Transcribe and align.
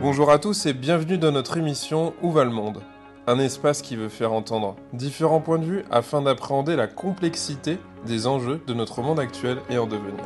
Bonjour 0.00 0.30
à 0.30 0.38
tous 0.38 0.66
et 0.66 0.72
bienvenue 0.72 1.16
dans 1.16 1.30
notre 1.30 1.56
émission 1.56 2.12
Où 2.22 2.32
va 2.32 2.44
le 2.44 2.50
monde? 2.50 2.82
Un 3.28 3.38
espace 3.38 3.82
qui 3.82 3.94
veut 3.94 4.08
faire 4.08 4.32
entendre 4.32 4.74
différents 4.92 5.40
points 5.40 5.60
de 5.60 5.64
vue 5.64 5.84
afin 5.92 6.22
d'appréhender 6.22 6.74
la 6.74 6.88
complexité 6.88 7.78
des 8.04 8.26
enjeux 8.26 8.60
de 8.66 8.74
notre 8.74 9.00
monde 9.00 9.20
actuel 9.20 9.58
et 9.70 9.78
en 9.78 9.86
devenir. 9.86 10.24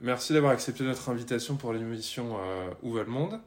Merci 0.00 0.32
d'avoir 0.32 0.52
accepté 0.52 0.84
notre 0.84 1.10
invitation 1.10 1.56
pour 1.56 1.72
l'émission 1.72 2.36
euh, 2.38 2.70
Où 2.82 2.92
va 2.92 3.02
le 3.02 3.10
monde? 3.10 3.40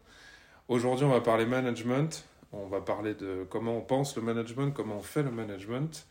Aujourd'hui 0.68 1.06
on 1.06 1.10
va 1.10 1.22
parler 1.22 1.46
management, 1.46 2.26
on 2.52 2.68
va 2.68 2.82
parler 2.82 3.14
de 3.14 3.46
comment 3.50 3.78
on 3.78 3.82
pense 3.82 4.16
le 4.16 4.22
management, 4.22 4.72
comment 4.72 4.98
on 4.98 5.02
fait 5.02 5.24
le 5.24 5.32
management. 5.32 6.06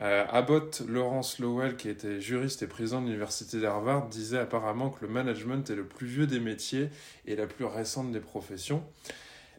Euh, 0.00 0.24
Abbott 0.28 0.82
Lawrence 0.88 1.38
Lowell, 1.38 1.76
qui 1.76 1.88
était 1.88 2.20
juriste 2.20 2.62
et 2.62 2.66
président 2.66 3.00
de 3.00 3.06
l'université 3.06 3.60
d'Harvard, 3.60 4.08
disait 4.08 4.38
apparemment 4.38 4.90
que 4.90 5.04
le 5.04 5.12
management 5.12 5.68
est 5.70 5.76
le 5.76 5.84
plus 5.84 6.06
vieux 6.06 6.26
des 6.26 6.40
métiers 6.40 6.90
et 7.26 7.36
la 7.36 7.46
plus 7.46 7.64
récente 7.64 8.10
des 8.10 8.20
professions. 8.20 8.82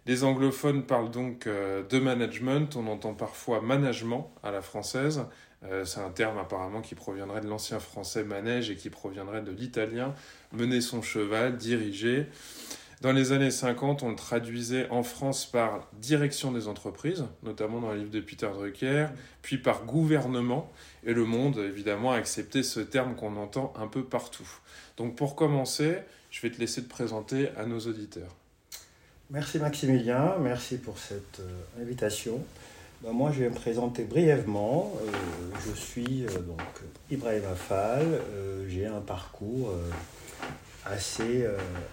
Les 0.05 0.23
anglophones 0.23 0.84
parlent 0.84 1.12
donc 1.12 1.45
euh, 1.45 1.84
de 1.84 1.99
management, 1.99 2.76
on 2.76 2.88
entend 2.88 3.13
parfois 3.13 3.62
management 3.62 4.31
à 4.44 4.52
la 4.52 4.62
française. 4.62 5.25
Euh, 5.66 5.84
c'est 5.84 5.99
un 5.99 6.09
terme 6.09 6.38
apparemment 6.38 6.81
qui 6.81 6.95
proviendrait 6.95 7.41
de 7.41 7.48
l'ancien 7.48 7.80
français 7.80 8.23
manège 8.23 8.70
et 8.70 8.75
qui 8.75 8.89
proviendrait 8.89 9.41
de 9.41 9.52
l'italien 9.52 10.13
mener 10.53 10.81
son 10.81 11.02
cheval, 11.02 11.58
diriger. 11.58 12.28
Dans 13.02 13.14
les 13.14 13.31
années 13.31 13.52
50, 13.52 14.03
on 14.03 14.09
le 14.09 14.16
traduisait 14.16 14.89
en 14.89 15.03
France 15.03 15.45
par 15.45 15.88
direction 15.94 16.52
des 16.52 16.67
entreprises, 16.67 17.25
notamment 17.44 17.80
dans 17.80 17.91
le 17.91 18.00
livre 18.00 18.11
de 18.11 18.19
Peter 18.19 18.50
Drucker, 18.53 19.08
puis 19.41 19.58
par 19.58 19.86
gouvernement, 19.86 20.69
et 21.06 21.13
le 21.13 21.23
monde, 21.23 21.58
évidemment, 21.59 22.11
a 22.11 22.17
accepté 22.17 22.61
ce 22.61 22.81
terme 22.81 23.16
qu'on 23.16 23.38
entend 23.38 23.73
un 23.78 23.88
peu 23.88 24.03
partout. 24.03 24.50
Donc 24.97 25.16
pour 25.16 25.36
commencer, 25.38 26.00
je 26.30 26.41
vais 26.41 26.50
te 26.50 26.59
laisser 26.59 26.84
te 26.84 26.89
présenter 26.89 27.50
à 27.56 27.66
nos 27.66 27.80
auditeurs. 27.80 28.36
Merci 29.31 29.59
Maximilien, 29.59 30.38
merci 30.41 30.77
pour 30.77 30.97
cette 30.97 31.39
euh, 31.39 31.83
invitation. 31.83 32.44
Ben, 33.03 33.11
moi, 33.11 33.31
je 33.31 33.41
vais 33.41 33.49
me 33.49 33.53
présenter 33.53 34.03
brièvement. 34.03 34.91
Euh, 35.03 35.11
je 35.67 35.80
suis 35.80 36.25
euh, 36.25 36.39
donc 36.39 36.63
Ibrahim 37.11 37.44
Afal. 37.52 38.22
J'ai 38.67 38.88
un 38.88 39.02
parcours 39.02 39.72
assez, 40.83 41.45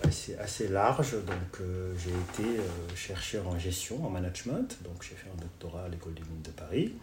assez, 0.03 0.35
assez 0.37 0.69
large. 0.69 1.13
Donc, 1.13 1.67
j'ai 1.99 2.11
été 2.11 2.59
chercheur 2.95 3.47
en 3.49 3.59
gestion, 3.59 4.05
en 4.07 4.09
management. 4.09 4.79
Donc, 4.83 5.03
j'ai 5.03 5.15
fait 5.15 5.29
un 5.29 5.39
doctorat 5.39 5.85
à 5.85 5.89
l'École 5.89 6.15
des 6.15 6.23
mines 6.23 6.43
de 6.43 6.51
Paris 6.51 6.95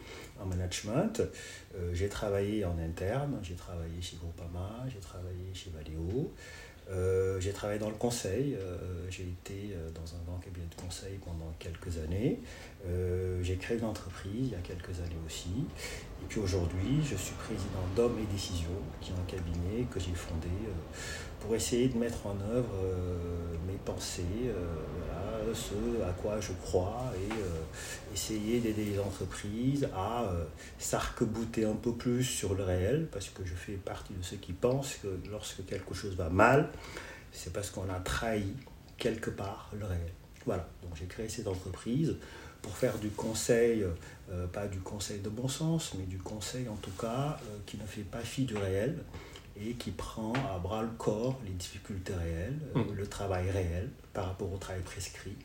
en 0.41 0.47
management. 0.47 1.21
j'ai 1.93 2.09
travaillé 2.09 2.65
en 2.65 2.77
interne. 2.79 3.37
J'ai 3.43 3.55
travaillé 3.55 4.01
chez 4.01 4.17
Groupama, 4.17 4.83
j'ai 4.91 4.99
travaillé 4.99 5.53
chez 5.53 5.71
Valeo. 5.75 6.31
J'ai 7.39 7.51
travaillé 7.51 7.79
dans 7.79 7.89
le 7.89 7.95
conseil, 7.95 8.57
j'ai 9.09 9.23
été 9.23 9.75
dans 9.93 10.15
un 10.15 10.23
grand 10.25 10.37
cabinet 10.37 10.65
de 10.65 10.81
conseil 10.81 11.17
pendant 11.23 11.51
quelques 11.59 11.97
années. 11.97 12.39
j'ai 13.41 13.57
créé 13.57 13.77
une 13.77 13.85
entreprise 13.85 14.31
il 14.33 14.51
y 14.51 14.55
a 14.55 14.59
quelques 14.59 14.99
années 14.99 15.21
aussi. 15.25 15.65
Et 16.21 16.25
puis 16.29 16.39
aujourd'hui, 16.39 17.01
je 17.03 17.15
suis 17.15 17.35
président 17.35 17.83
d'Hommes 17.95 18.19
et 18.19 18.31
Décisions, 18.31 18.69
qui 19.01 19.11
est 19.11 19.15
un 19.15 19.25
cabinet 19.27 19.85
que 19.91 19.99
j'ai 19.99 20.13
fondé 20.13 20.47
pour 21.43 21.55
essayer 21.55 21.89
de 21.89 21.97
mettre 21.97 22.25
en 22.25 22.37
œuvre 22.55 22.73
euh, 22.81 23.17
mes 23.67 23.77
pensées, 23.83 24.23
euh, 24.47 25.53
ce 25.53 26.01
à 26.01 26.13
quoi 26.13 26.39
je 26.39 26.53
crois, 26.53 27.11
et 27.15 27.33
euh, 27.33 28.13
essayer 28.13 28.61
d'aider 28.61 28.85
les 28.85 28.99
entreprises 28.99 29.89
à 29.93 30.31
s'arc-bouter 30.79 31.65
un 31.65 31.75
peu 31.75 31.91
plus 31.91 32.23
sur 32.23 32.55
le 32.55 32.63
réel, 32.63 33.07
parce 33.11 33.27
que 33.29 33.43
je 33.45 33.53
fais 33.53 33.73
partie 33.73 34.13
de 34.13 34.23
ceux 34.23 34.37
qui 34.37 34.53
pensent 34.53 34.95
que 35.03 35.09
lorsque 35.29 35.65
quelque 35.65 35.93
chose 35.93 36.15
va 36.15 36.29
mal, 36.29 36.69
c'est 37.33 37.51
parce 37.51 37.69
qu'on 37.69 37.89
a 37.89 37.99
trahi 37.99 38.55
quelque 38.97 39.29
part 39.29 39.69
le 39.77 39.85
réel. 39.85 40.13
Voilà, 40.45 40.67
donc 40.81 40.95
j'ai 40.95 41.05
créé 41.05 41.27
cette 41.27 41.47
entreprise 41.47 42.15
pour 42.61 42.77
faire 42.77 42.97
du 42.97 43.09
conseil, 43.09 43.85
pas 44.53 44.67
du 44.67 44.79
conseil 44.79 45.19
de 45.19 45.29
bon 45.29 45.49
sens, 45.49 45.93
mais 45.99 46.05
du 46.05 46.17
conseil 46.17 46.69
en 46.69 46.77
tout 46.77 46.93
cas 46.99 47.37
qui 47.65 47.77
ne 47.77 47.85
fait 47.85 48.03
pas 48.03 48.21
fi 48.21 48.45
du 48.45 48.55
réel, 48.55 49.03
et 49.59 49.73
qui 49.73 49.91
prend 49.91 50.33
à 50.53 50.57
bras 50.57 50.81
le 50.81 50.89
corps 50.97 51.39
les 51.45 51.51
difficultés 51.51 52.13
réelles, 52.13 52.59
euh, 52.75 52.79
mmh. 52.79 52.93
le 52.95 53.07
travail 53.07 53.49
réel 53.51 53.89
par 54.13 54.25
rapport 54.25 54.51
au 54.51 54.57
travail 54.57 54.81
prescrit, 54.81 55.35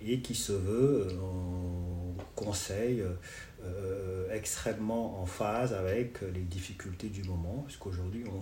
et 0.00 0.20
qui 0.20 0.34
se 0.34 0.52
veut 0.52 1.08
euh, 1.10 2.16
un 2.18 2.22
conseil 2.34 3.02
euh, 3.64 4.28
extrêmement 4.32 5.22
en 5.22 5.26
phase 5.26 5.72
avec 5.72 6.20
les 6.22 6.42
difficultés 6.42 7.08
du 7.08 7.22
moment, 7.22 7.62
parce 7.64 7.76
qu'aujourd'hui 7.76 8.24
on, 8.28 8.40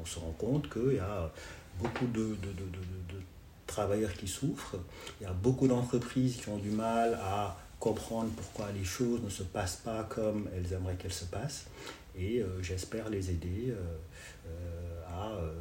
on, 0.00 0.04
se 0.04 0.18
rend 0.18 0.34
compte 0.38 0.70
qu'il 0.70 0.94
y 0.94 0.98
a 0.98 1.32
beaucoup 1.80 2.06
de, 2.06 2.20
de, 2.20 2.52
de, 2.52 3.14
de 3.14 3.20
travailleurs 3.66 4.12
qui 4.12 4.28
souffrent, 4.28 4.76
il 5.20 5.24
y 5.24 5.26
a 5.26 5.32
beaucoup 5.32 5.66
d'entreprises 5.66 6.36
qui 6.36 6.48
ont 6.50 6.58
du 6.58 6.70
mal 6.70 7.14
à 7.14 7.56
comprendre 7.84 8.30
pourquoi 8.34 8.72
les 8.72 8.82
choses 8.84 9.20
ne 9.22 9.28
se 9.28 9.42
passent 9.42 9.80
pas 9.84 10.04
comme 10.04 10.48
elles 10.56 10.72
aimeraient 10.72 10.94
qu'elles 10.94 11.12
se 11.12 11.26
passent. 11.26 11.66
Et 12.18 12.42
j'espère 12.62 13.10
les 13.10 13.30
aider 13.30 13.74
euh, 14.46 15.02
à 15.06 15.32
euh, 15.32 15.52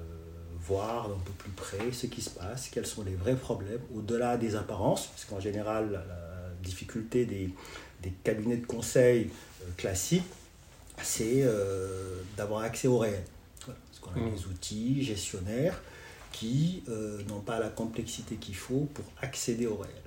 voir 0.58 1.08
un 1.08 1.20
peu 1.26 1.32
plus 1.34 1.52
près 1.52 1.92
ce 1.92 2.08
qui 2.08 2.22
se 2.22 2.30
passe, 2.30 2.70
quels 2.70 2.86
sont 2.86 3.04
les 3.04 3.16
vrais 3.16 3.36
problèmes, 3.36 3.82
au-delà 3.94 4.38
des 4.38 4.56
apparences, 4.56 5.08
parce 5.08 5.26
qu'en 5.26 5.42
général, 5.42 5.92
la, 5.92 6.04
difficulté 6.64 7.26
des, 7.26 7.50
des, 8.02 8.14
cabinets 8.24 8.56
de 8.56 8.66
conseil 8.66 9.30
euh, 9.62 9.66
classiques, 9.76 10.24
c'est 11.02 11.46
d'avoir 12.38 12.62
accès 12.62 12.88
au 12.88 13.00
réel. 13.00 13.24
parce 13.66 14.00
qu'on 14.00 14.12
a 14.12 14.24
mmh. 14.24 14.36
des 14.36 14.46
outils 14.46 15.04
gestionnaires 15.04 15.82
qui 16.32 16.84
n'ont 17.28 17.42
pas 17.42 17.60
la 17.60 17.70
complexité 17.70 18.36
qu'il 18.36 18.56
faut 18.56 18.88
pour 18.94 19.06
accéder 19.22 19.66
au 19.66 19.76
réel. 19.76 20.03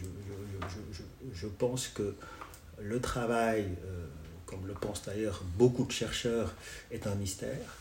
Je, 0.00 0.68
je, 0.68 0.76
je, 0.92 1.02
je, 1.34 1.46
pense 1.46 1.88
que 1.88 2.14
le 2.80 3.00
travail, 3.00 3.68
comme 4.46 4.66
le 4.66 4.74
pensent 4.74 5.02
d'ailleurs 5.04 5.42
beaucoup 5.56 5.84
de 5.84 5.92
chercheurs, 5.92 6.54
est 6.90 7.06
un 7.06 7.14
mystère. 7.14 7.76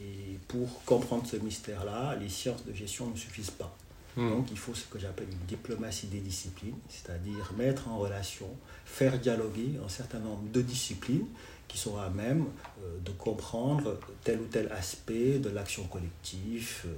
Et 0.00 0.38
pour 0.46 0.84
comprendre 0.84 1.26
ce 1.26 1.36
mystère-là, 1.36 2.16
les 2.16 2.28
sciences 2.28 2.64
de 2.64 2.72
gestion 2.72 3.10
ne 3.10 3.16
suffisent 3.16 3.50
pas. 3.50 3.76
Hmm. 4.16 4.30
Donc 4.30 4.50
il 4.50 4.58
faut 4.58 4.74
ce 4.74 4.84
que 4.86 4.98
j'appelle 4.98 5.28
une 5.30 5.46
diplomatie 5.46 6.06
des 6.06 6.20
disciplines, 6.20 6.78
c'est-à-dire 6.88 7.52
mettre 7.56 7.88
en 7.88 7.98
relation, 7.98 8.48
faire 8.84 9.18
dialoguer 9.18 9.78
un 9.84 9.88
certain 9.88 10.18
nombre 10.18 10.50
de 10.50 10.60
disciplines 10.62 11.26
qui 11.68 11.78
sont 11.78 11.98
à 11.98 12.08
même 12.08 12.46
euh, 12.82 12.98
de 13.04 13.10
comprendre 13.12 13.98
tel 14.24 14.40
ou 14.40 14.46
tel 14.46 14.72
aspect 14.72 15.38
de 15.38 15.50
l'action 15.50 15.84
collective, 15.84 16.82
euh, 16.86 16.92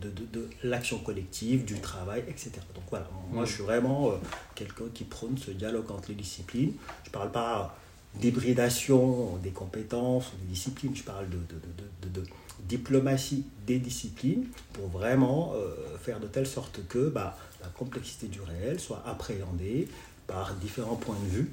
de, 0.00 0.08
de, 0.10 0.24
de 0.32 0.48
l'action 0.64 0.98
collective, 0.98 1.64
du 1.64 1.80
travail, 1.80 2.24
etc. 2.28 2.52
Donc 2.74 2.84
voilà, 2.90 3.08
moi 3.30 3.44
je 3.44 3.52
suis 3.52 3.62
vraiment 3.62 4.10
euh, 4.10 4.14
quelqu'un 4.54 4.84
qui 4.92 5.04
prône 5.04 5.36
ce 5.38 5.50
dialogue 5.50 5.90
entre 5.90 6.08
les 6.08 6.14
disciplines. 6.14 6.72
Je 7.04 7.08
ne 7.08 7.12
parle 7.12 7.30
pas 7.30 7.76
d'hybridation 8.14 9.36
des 9.36 9.50
compétences 9.50 10.32
ou 10.32 10.36
des 10.42 10.52
disciplines, 10.52 10.96
je 10.96 11.02
parle 11.02 11.28
de, 11.28 11.36
de, 11.36 12.20
de, 12.20 12.24
diplomatie 12.68 13.46
des 13.66 13.78
disciplines 13.78 14.46
pour 14.72 14.88
vraiment 14.88 15.54
euh, 15.54 15.74
faire 15.98 16.20
de 16.20 16.26
telle 16.26 16.46
sorte 16.46 16.80
que 16.88 17.08
bah, 17.08 17.36
la 17.62 17.68
complexité 17.68 18.26
du 18.28 18.40
réel 18.40 18.78
soit 18.78 19.02
appréhendée 19.06 19.88
par 20.26 20.54
différents 20.54 20.96
points 20.96 21.18
de 21.24 21.28
vue 21.28 21.50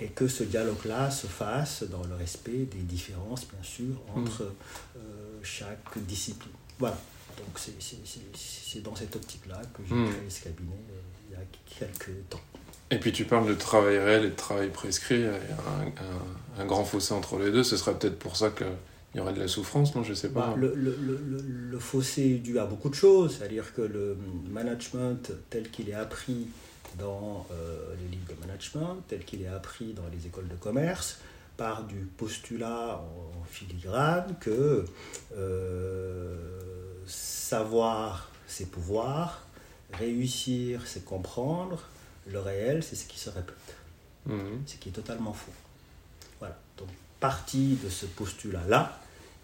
et 0.00 0.06
que 0.06 0.28
ce 0.28 0.44
dialogue-là 0.44 1.10
se 1.10 1.26
fasse 1.26 1.82
dans 1.82 2.04
le 2.04 2.14
respect 2.14 2.66
des 2.70 2.82
différences, 2.82 3.46
bien 3.48 3.62
sûr, 3.62 3.94
entre 4.14 4.44
mmh. 4.44 4.98
euh, 4.98 5.38
chaque 5.42 5.98
discipline. 6.06 6.52
Voilà. 6.78 6.96
Donc 7.38 7.58
c'est 7.58 8.82
dans 8.82 8.94
cette 8.94 9.14
optique-là 9.16 9.60
que 9.74 9.82
j'ai 9.88 9.94
mmh. 9.94 10.10
créé 10.10 10.30
ce 10.30 10.44
cabinet 10.44 10.76
euh, 10.90 11.30
il 11.30 11.36
y 11.36 11.36
a 11.36 11.44
quelques 11.78 12.28
temps. 12.28 12.40
Et 12.90 12.98
puis 12.98 13.12
tu 13.12 13.24
parles 13.24 13.48
de 13.48 13.54
travail 13.54 13.98
réel 13.98 14.24
et 14.24 14.30
de 14.30 14.34
travail 14.34 14.70
prescrit, 14.70 15.16
il 15.16 15.20
y 15.22 15.26
a 15.26 15.32
un, 15.32 16.62
un, 16.62 16.66
grand 16.66 16.84
fossé 16.84 17.12
entre 17.12 17.38
les 17.38 17.50
deux, 17.50 17.62
ce 17.62 17.76
serait 17.76 17.94
peut-être 17.98 18.18
pour 18.18 18.36
ça 18.36 18.50
qu'il 18.50 18.66
y 19.14 19.20
aurait 19.20 19.34
de 19.34 19.40
la 19.40 19.48
souffrance, 19.48 19.94
non 19.94 20.02
Je 20.02 20.14
sais 20.14 20.30
pas. 20.30 20.48
Bah, 20.48 20.54
le, 20.56 20.74
le, 20.74 20.96
le, 20.98 21.44
le, 21.70 21.78
fossé 21.78 22.22
est 22.22 22.38
dû 22.38 22.58
à 22.58 22.64
beaucoup 22.64 22.88
de 22.88 22.94
choses, 22.94 23.36
c'est-à-dire 23.36 23.74
que 23.74 23.82
le 23.82 24.16
management 24.50 25.32
tel 25.50 25.70
qu'il 25.70 25.90
est 25.90 25.94
appris 25.94 26.48
dans 26.98 27.46
euh, 27.52 27.94
les 28.00 28.16
livres 28.16 28.32
de 28.34 28.46
management, 28.46 29.02
tel 29.08 29.24
qu'il 29.24 29.42
est 29.42 29.48
appris 29.48 29.92
dans 29.92 30.06
les 30.10 30.26
écoles 30.26 30.48
de 30.48 30.56
commerce, 30.56 31.18
part 31.58 31.84
du 31.84 32.08
postulat 32.16 33.02
en, 33.02 33.44
filigrane 33.50 34.36
que 34.40 34.84
euh, 35.36 36.36
savoir 37.08 38.30
c'est 38.46 38.70
pouvoir, 38.70 39.46
réussir 39.92 40.86
c'est 40.86 41.04
comprendre, 41.04 41.82
le 42.26 42.40
réel, 42.40 42.82
c'est 42.82 42.96
ce 42.96 43.06
qui 43.06 43.18
se 43.18 43.30
répète. 43.30 43.76
Mhm. 44.26 44.62
Ce 44.66 44.76
qui 44.76 44.90
est 44.90 44.92
totalement 44.92 45.32
faux. 45.32 45.52
Voilà. 46.38 46.58
Donc, 46.76 46.88
partie 47.20 47.76
de 47.82 47.88
ce 47.88 48.06
postulat-là, 48.06 49.00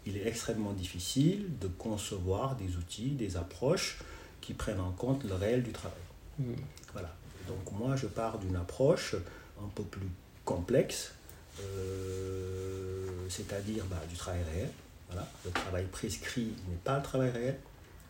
il 0.07 0.17
est 0.17 0.27
extrêmement 0.27 0.73
difficile 0.73 1.59
de 1.61 1.67
concevoir 1.67 2.57
des 2.57 2.77
outils, 2.77 3.11
des 3.11 3.37
approches 3.37 3.99
qui 4.41 4.53
prennent 4.53 4.81
en 4.81 4.93
compte 4.93 5.25
le 5.25 5.35
réel 5.35 5.63
du 5.63 5.73
travail. 5.73 5.97
Mm. 6.39 6.53
Voilà. 6.93 7.15
Donc 7.49 7.73
moi, 7.73 7.97
je 7.97 8.07
pars 8.07 8.39
d'une 8.39 8.57
approche 8.57 9.17
un 9.63 9.69
peu 9.75 9.83
plus 9.83 10.09
complexe, 10.45 11.15
euh, 11.61 13.07
c'est-à-dire 13.29 13.85
bah, 13.87 14.03
du 14.09 14.17
travail 14.17 14.43
réel. 14.53 14.71
Voilà. 15.09 15.29
Le 15.45 15.51
travail 15.51 15.85
prescrit 15.91 16.53
n'est 16.69 16.77
pas 16.83 16.97
le 16.99 17.03
travail 17.03 17.31
réel. 17.31 17.59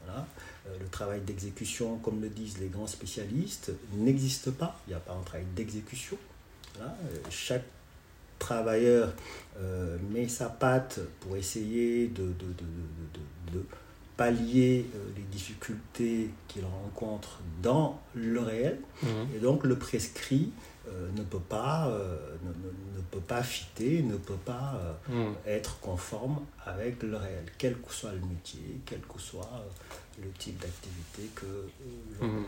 Voilà. 0.05 0.27
Euh, 0.69 0.79
le 0.79 0.87
travail 0.89 1.21
d'exécution, 1.21 1.99
comme 1.99 2.21
le 2.21 2.29
disent 2.29 2.59
les 2.59 2.69
grands 2.69 2.87
spécialistes, 2.87 3.73
n'existe 3.95 4.51
pas. 4.51 4.79
Il 4.87 4.91
n'y 4.91 4.97
a 4.97 5.01
pas 5.01 5.13
un 5.15 5.23
travail 5.23 5.47
d'exécution. 5.55 6.17
Voilà. 6.77 6.97
Euh, 7.05 7.19
Chaque 7.31 7.65
travailleur 8.39 9.13
euh, 9.59 9.97
met 10.11 10.29
sa 10.29 10.49
patte 10.49 11.01
pour 11.21 11.37
essayer 11.37 12.09
de, 12.09 12.23
de, 12.25 12.29
de, 12.29 12.65
de, 13.53 13.59
de 13.59 13.65
pallier 14.17 14.87
les 15.17 15.23
difficultés 15.23 16.31
qu'il 16.47 16.65
rencontre 16.65 17.41
dans 17.63 18.01
le 18.15 18.41
réel. 18.41 18.79
Mhm. 19.03 19.09
Et 19.35 19.39
donc 19.41 19.65
le 19.65 19.77
prescrit 19.77 20.51
euh, 20.89 21.09
ne 21.17 21.23
peut 21.23 21.39
pas 21.39 21.89
euh, 21.89 22.17
ne, 22.43 22.49
ne- 22.51 22.99
ne 22.99 23.03
peut 23.11 23.21
pas 23.21 23.43
fitter, 23.43 24.03
ne 24.03 24.17
peut 24.17 24.35
pas 24.45 24.81
euh, 25.11 25.31
Mm. 25.31 25.35
être 25.47 25.79
conforme 25.81 26.41
avec 26.67 27.03
le 27.03 27.17
réel, 27.17 27.45
quel 27.59 27.75
que 27.81 27.93
soit 27.93 28.13
le 28.13 28.21
métier, 28.21 28.81
quel 28.87 29.01
que 29.01 29.19
soit 29.21 29.51
le 30.23 30.31
type 30.39 30.59
d'activité 30.61 31.23
que 31.35 31.47
l'on 32.21 32.27
en 32.27 32.31
œuvre. 32.31 32.45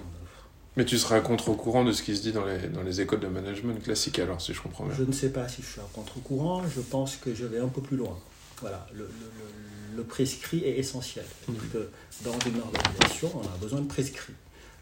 Mais 0.76 0.84
tu 0.84 0.98
serais 0.98 1.16
à 1.16 1.20
contre-courant 1.20 1.84
de 1.84 1.92
ce 1.92 2.02
qui 2.02 2.14
se 2.16 2.22
dit 2.22 2.32
dans 2.32 2.44
les, 2.44 2.68
dans 2.68 2.82
les 2.82 3.00
écoles 3.00 3.20
de 3.20 3.28
management 3.28 3.82
classiques, 3.82 4.18
alors, 4.18 4.40
si 4.42 4.52
je 4.52 4.60
comprends 4.60 4.84
bien. 4.84 4.94
Je 4.94 5.04
ne 5.04 5.12
sais 5.12 5.30
pas 5.30 5.48
si 5.48 5.62
je 5.62 5.66
suis 5.66 5.80
à 5.80 5.84
contre-courant, 5.94 6.62
je 6.68 6.80
pense 6.82 7.16
que 7.16 7.34
je 7.34 7.46
vais 7.46 7.58
un 7.60 7.68
peu 7.68 7.80
plus 7.80 7.96
loin. 7.96 8.18
Voilà, 8.60 8.86
le, 8.92 8.98
le- 9.00 9.06
le- 9.06 9.96
le 9.96 10.02
prescrit 10.04 10.62
est 10.64 10.76
essentiel. 10.78 11.24
Que 11.72 11.88
dans 12.22 12.38
une 12.46 12.60
organisation, 12.60 13.32
on 13.34 13.42
a 13.46 13.56
besoin 13.58 13.80
de 13.80 13.86
prescrit. 13.88 14.34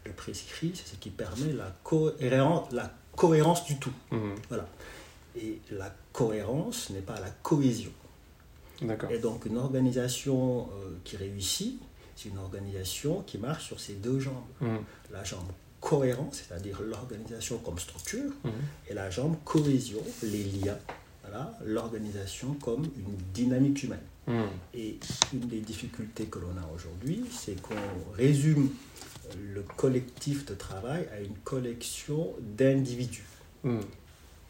Le 0.05 0.11
prescrit, 0.11 0.73
c'est 0.75 0.87
ce 0.87 0.95
qui 0.97 1.09
permet 1.09 1.53
la 1.53 1.73
cohérence, 1.83 2.71
la 2.73 2.91
cohérence 3.15 3.65
du 3.65 3.77
tout. 3.77 3.93
Mhm. 4.11 4.35
Et 5.37 5.59
la 5.71 5.93
cohérence 6.13 6.89
n'est 6.91 7.01
pas 7.01 7.19
la 7.19 7.29
cohésion. 7.43 7.91
Et 9.09 9.19
donc 9.19 9.45
une 9.45 9.57
organisation 9.57 10.61
euh, 10.73 10.95
qui 11.03 11.15
réussit, 11.17 11.79
c'est 12.15 12.29
une 12.29 12.37
organisation 12.37 13.21
qui 13.25 13.37
marche 13.37 13.65
sur 13.65 13.79
ses 13.79 13.93
deux 13.93 14.19
jambes. 14.19 14.43
Mhm. 14.61 14.79
La 15.11 15.23
jambe 15.23 15.47
cohérence, 15.81 16.41
c'est-à-dire 16.47 16.81
l'organisation 16.81 17.57
comme 17.59 17.79
structure, 17.79 18.31
Mhm. 18.43 18.51
et 18.89 18.93
la 18.93 19.09
jambe 19.09 19.35
cohésion, 19.45 20.01
les 20.23 20.43
liens, 20.43 20.77
voilà, 21.23 21.57
l'organisation 21.65 22.53
comme 22.61 22.83
une 22.83 23.15
dynamique 23.33 23.83
humaine. 23.83 23.99
Et 24.73 24.97
une 25.33 25.47
des 25.47 25.59
difficultés 25.59 26.25
que 26.25 26.39
l'on 26.39 26.57
a 26.59 26.67
aujourd'hui, 26.75 27.23
c'est 27.31 27.61
qu'on 27.61 27.75
résume 28.17 28.69
le 29.53 29.61
collectif 29.61 30.45
de 30.45 30.53
travail 30.53 31.07
à 31.15 31.19
une 31.19 31.35
collection 31.43 32.33
d'individus. 32.39 33.25
Mhm. 33.63 33.81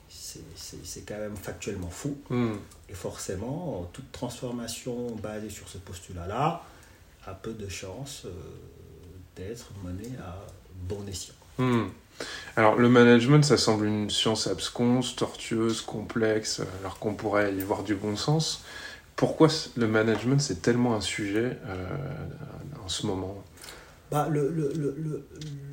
C'est- 0.09 1.05
quand 1.07 1.17
même 1.17 1.35
factuellement 1.35 1.89
faux. 1.89 2.17
Mhm. 2.29 2.57
Et 2.89 2.93
forcément, 2.93 3.89
toute 3.93 4.11
transformation 4.11 5.15
basée 5.15 5.49
sur 5.49 5.67
ce 5.67 5.77
postulat-là 5.77 6.63
a 7.25 7.33
peu 7.33 7.53
de 7.53 7.67
chances 7.67 8.23
euh, 8.25 8.31
d'être 9.35 9.71
menée 9.83 10.11
à 10.19 10.45
bon 10.87 11.05
escient. 11.07 11.33
Hmm. 11.57 11.85
Alors, 12.55 12.75
le 12.75 12.87
management, 12.89 13.43
ça 13.43 13.57
semble 13.57 13.85
une 13.85 14.09
science 14.09 14.47
absconse, 14.47 15.15
tortueuse, 15.15 15.81
complexe, 15.81 16.61
alors 16.79 16.99
qu'on 16.99 17.13
pourrait 17.13 17.53
y 17.53 17.59
voir 17.59 17.83
du 17.83 17.95
bon 17.95 18.15
sens. 18.15 18.63
Pourquoi 19.15 19.47
le 19.75 19.87
management, 19.87 20.39
c'est 20.39 20.61
tellement 20.61 20.95
un 20.95 21.01
sujet 21.01 21.57
euh, 21.65 21.87
en 22.83 22.89
ce 22.89 23.05
moment? 23.05 23.43
Bah, 24.11 24.27
le, 24.29 24.49
le, 24.49 24.71
le, 24.73 24.95
le, 24.97 25.27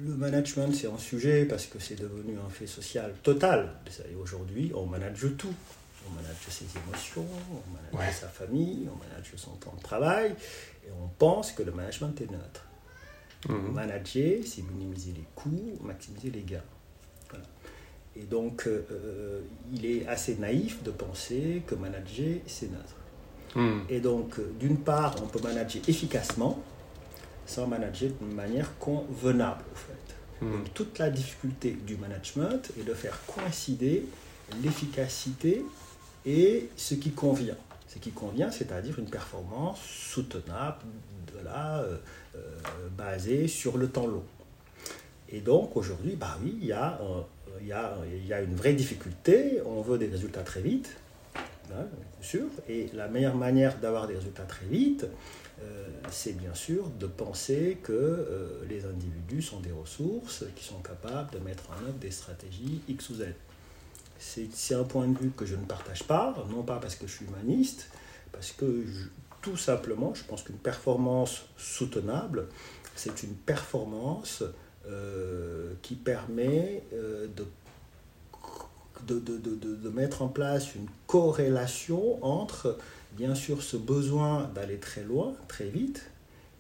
le 0.07 0.15
management, 0.15 0.73
c'est 0.75 0.87
un 0.89 0.99
sujet 0.99 1.45
parce 1.45 1.67
que 1.67 1.79
c'est 1.79 1.97
devenu 2.01 2.37
un 2.39 2.49
fait 2.49 2.67
social 2.67 3.13
total. 3.23 3.75
Aujourd'hui, 4.21 4.73
on 4.75 4.87
manage 4.87 5.27
tout. 5.37 5.55
On 6.09 6.15
manage 6.15 6.37
ses 6.49 6.65
émotions, 6.85 7.25
on 7.53 7.73
manage 7.95 8.09
Ouais. 8.09 8.13
sa 8.13 8.27
famille, 8.27 8.89
on 8.93 8.97
manage 8.97 9.31
son 9.37 9.53
temps 9.53 9.75
de 9.79 9.83
travail, 9.83 10.35
et 10.85 10.91
on 11.01 11.07
pense 11.17 11.53
que 11.53 11.63
le 11.63 11.71
management 11.71 12.21
est 12.21 12.31
neutre. 12.31 12.67
Mhm. 13.49 13.73
Manager, 13.73 14.39
c'est 14.45 14.63
minimiser 14.63 15.13
les 15.13 15.25
coûts, 15.37 15.79
maximiser 15.81 16.31
les 16.31 16.43
gains. 16.43 16.65
Voilà. 17.31 17.45
Et 18.17 18.25
donc, 18.25 18.67
euh, 18.67 18.85
euh, 18.91 19.41
il 19.73 19.87
est 19.87 20.07
assez 20.09 20.35
naïf 20.37 20.83
de 20.83 20.91
penser 20.91 21.63
que 21.69 21.77
manager, 21.77 22.41
c'est 22.49 22.71
neutre. 22.73 22.97
Hmm. 23.55 23.83
Et 23.89 24.01
donc, 24.01 24.39
euh, 24.41 24.51
d'une 24.59 24.79
part, 24.79 25.15
on 25.23 25.27
peut 25.29 25.41
manager 25.41 25.83
efficacement 25.87 26.61
sans 27.53 27.67
manager 27.67 28.11
de 28.21 28.35
manière 28.35 28.77
convenable, 28.79 29.63
au 29.73 29.77
fait. 29.77 30.45
Hmm. 30.45 30.53
Donc, 30.53 30.75
toute 30.75 30.99
la 30.99 31.11
difficulté 31.11 31.77
du 31.87 31.97
management 31.97 32.73
est 32.79 32.85
de 32.85 32.95
faire 32.95 33.19
coïncider 33.27 34.07
l'efficacité 34.63 35.65
et 36.25 36.69
ce 36.77 36.95
qui 36.95 37.11
convient. 37.11 37.57
Ce 37.89 37.99
qui 37.99 38.11
convient, 38.11 38.51
c'est-à-dire 38.51 38.99
une 38.99 39.11
performance 39.11 39.81
soutenable, 39.83 40.79
de 41.35 41.45
là, 41.45 41.81
euh, 41.81 41.97
euh, 42.37 42.39
basée 42.97 43.49
sur 43.49 43.77
le 43.77 43.89
temps 43.89 44.07
long. 44.07 44.25
Et 45.29 45.41
donc 45.41 45.77
aujourd'hui, 45.77 46.17
bah 46.17 46.39
oui, 46.43 46.57
il 46.61 46.67
y, 46.67 46.73
a, 46.73 46.99
euh, 47.03 47.23
il, 47.61 47.67
y 47.67 47.73
a, 47.73 47.95
il 48.07 48.27
y 48.27 48.33
a 48.33 48.41
une 48.41 48.55
vraie 48.55 48.75
difficulté, 48.75 49.61
on 49.67 49.83
veut 49.83 49.99
des 49.99 50.09
résultats 50.09 50.43
très 50.43 50.61
vite, 50.61 50.91
hein, 51.37 51.85
bien 51.91 52.23
sûr, 52.23 52.47
et 52.69 52.89
la 52.95 53.09
meilleure 53.09 53.37
manière 53.37 53.79
d'avoir 53.79 54.07
des 54.07 54.15
résultats 54.15 54.45
très 54.45 54.67
vite, 54.67 55.07
c'est 56.11 56.33
bien 56.37 56.55
sûr 56.55 56.89
de 56.99 57.07
penser 57.07 57.79
que 57.83 57.93
euh, 57.93 58.65
les 58.69 58.85
individus 58.85 59.43
sont 59.43 59.61
des 59.61 59.71
ressources 59.73 60.45
qui 60.57 60.65
sont 60.65 60.81
capables 60.81 61.31
de 61.33 61.39
mettre 61.39 61.65
en 61.71 61.85
œuvre 61.85 61.99
des 62.01 62.11
stratégies 62.11 62.81
X 62.89 63.11
ou 63.11 63.15
Z. 63.15 63.27
C'est 64.19 64.75
un 64.75 64.85
point 64.85 65.09
de 65.09 65.19
vue 65.19 65.31
que 65.31 65.47
je 65.47 65.57
ne 65.57 65.65
partage 65.65 66.05
pas, 66.05 66.35
non 66.51 66.63
pas 66.63 66.77
parce 66.79 66.95
que 66.97 67.07
je 67.07 67.13
suis 67.13 67.27
humaniste, 67.27 67.89
parce 68.31 68.53
que 68.53 68.85
tout 69.41 69.57
simplement, 69.57 70.15
je 70.15 70.23
pense 70.25 70.43
qu'une 70.43 70.59
performance 70.59 71.43
soutenable, 71.57 72.47
c'est 72.95 73.23
une 73.25 73.35
performance 73.35 74.45
euh, 74.87 75.73
qui 75.83 75.95
permet 75.97 76.83
euh, 76.93 77.27
de, 79.07 79.19
de- 79.19 79.39
de- 79.39 79.75
de 79.77 79.89
mettre 79.89 80.23
en 80.23 80.29
place 80.29 80.75
une 80.77 80.87
corrélation 81.09 82.23
entre, 82.25 82.79
bien 83.17 83.35
sûr, 83.35 83.63
ce 83.63 83.77
besoin 83.77 84.51
d'aller 84.55 84.79
très 84.79 85.03
loin, 85.05 85.35
très 85.49 85.69
vite, 85.69 86.05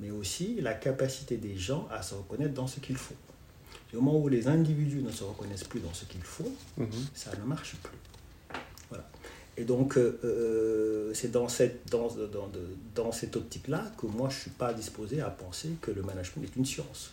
mais 0.00 0.10
aussi 0.10 0.60
la 0.60 0.74
capacité 0.74 1.36
des 1.36 1.56
gens 1.56 1.86
à 1.90 2.02
se 2.02 2.14
reconnaître 2.14 2.54
dans 2.54 2.66
ce 2.66 2.80
qu'ils 2.80 2.96
font. 2.96 3.14
Du 3.90 3.96
moment 3.96 4.18
où 4.18 4.28
les 4.28 4.48
individus 4.48 5.02
ne 5.02 5.10
se 5.10 5.22
reconnaissent 5.24 5.64
plus 5.64 5.80
dans 5.80 5.92
ce 5.94 6.04
qu'ils 6.06 6.22
font, 6.22 6.50
Mhm. 6.78 6.88
ça 7.14 7.30
ne 7.36 7.44
marche 7.44 7.76
plus. 7.82 7.98
Voilà. 8.88 9.08
Et 9.58 9.64
donc, 9.64 9.98
euh, 9.98 10.18
euh, 10.24 11.12
c'est 11.14 11.30
dans 11.30 11.48
cette, 11.48 11.90
dans, 11.90 12.08
dans, 12.08 12.50
dans 12.94 13.12
cette 13.12 13.36
optique-là 13.36 13.84
que 13.98 14.06
moi, 14.06 14.28
je 14.30 14.36
ne 14.36 14.40
suis 14.40 14.50
pas 14.50 14.72
disposé 14.72 15.20
à 15.20 15.28
penser 15.30 15.70
que 15.82 15.90
le 15.90 16.02
management 16.02 16.42
est 16.44 16.56
une 16.56 16.64
science. 16.64 17.12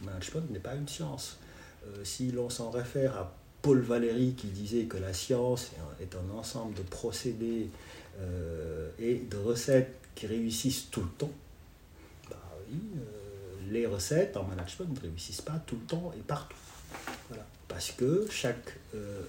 Le 0.00 0.06
management 0.06 0.50
n'est 0.50 0.58
pas 0.60 0.74
une 0.74 0.88
science. 0.88 1.36
Euh, 1.86 2.02
si 2.04 2.32
l'on 2.32 2.48
s'en 2.48 2.70
réfère 2.70 3.16
à 3.18 3.34
Paul 3.60 3.80
Valéry 3.80 4.32
qui 4.34 4.46
disait 4.48 4.84
que 4.84 4.96
la 4.96 5.12
science 5.12 5.70
est 6.00 6.14
un 6.16 6.38
ensemble 6.38 6.74
de 6.74 6.82
procédés 6.82 7.68
euh, 8.20 8.90
et 8.98 9.16
de 9.16 9.36
recettes 9.36 9.98
qui 10.14 10.26
réussissent 10.26 10.90
tout 10.90 11.02
le 11.02 11.08
temps, 11.08 11.32
bah 12.30 12.36
oui, 12.68 12.78
euh, 12.96 13.72
les 13.72 13.86
recettes 13.86 14.36
en 14.36 14.44
management 14.44 14.94
ne 14.94 15.00
réussissent 15.00 15.40
pas 15.40 15.62
tout 15.66 15.76
le 15.76 15.86
temps 15.86 16.12
et 16.16 16.22
partout. 16.22 16.56
Voilà. 17.28 17.44
Parce 17.66 17.90
que 17.90 18.26
chaque 18.30 18.78
euh, 18.94 19.22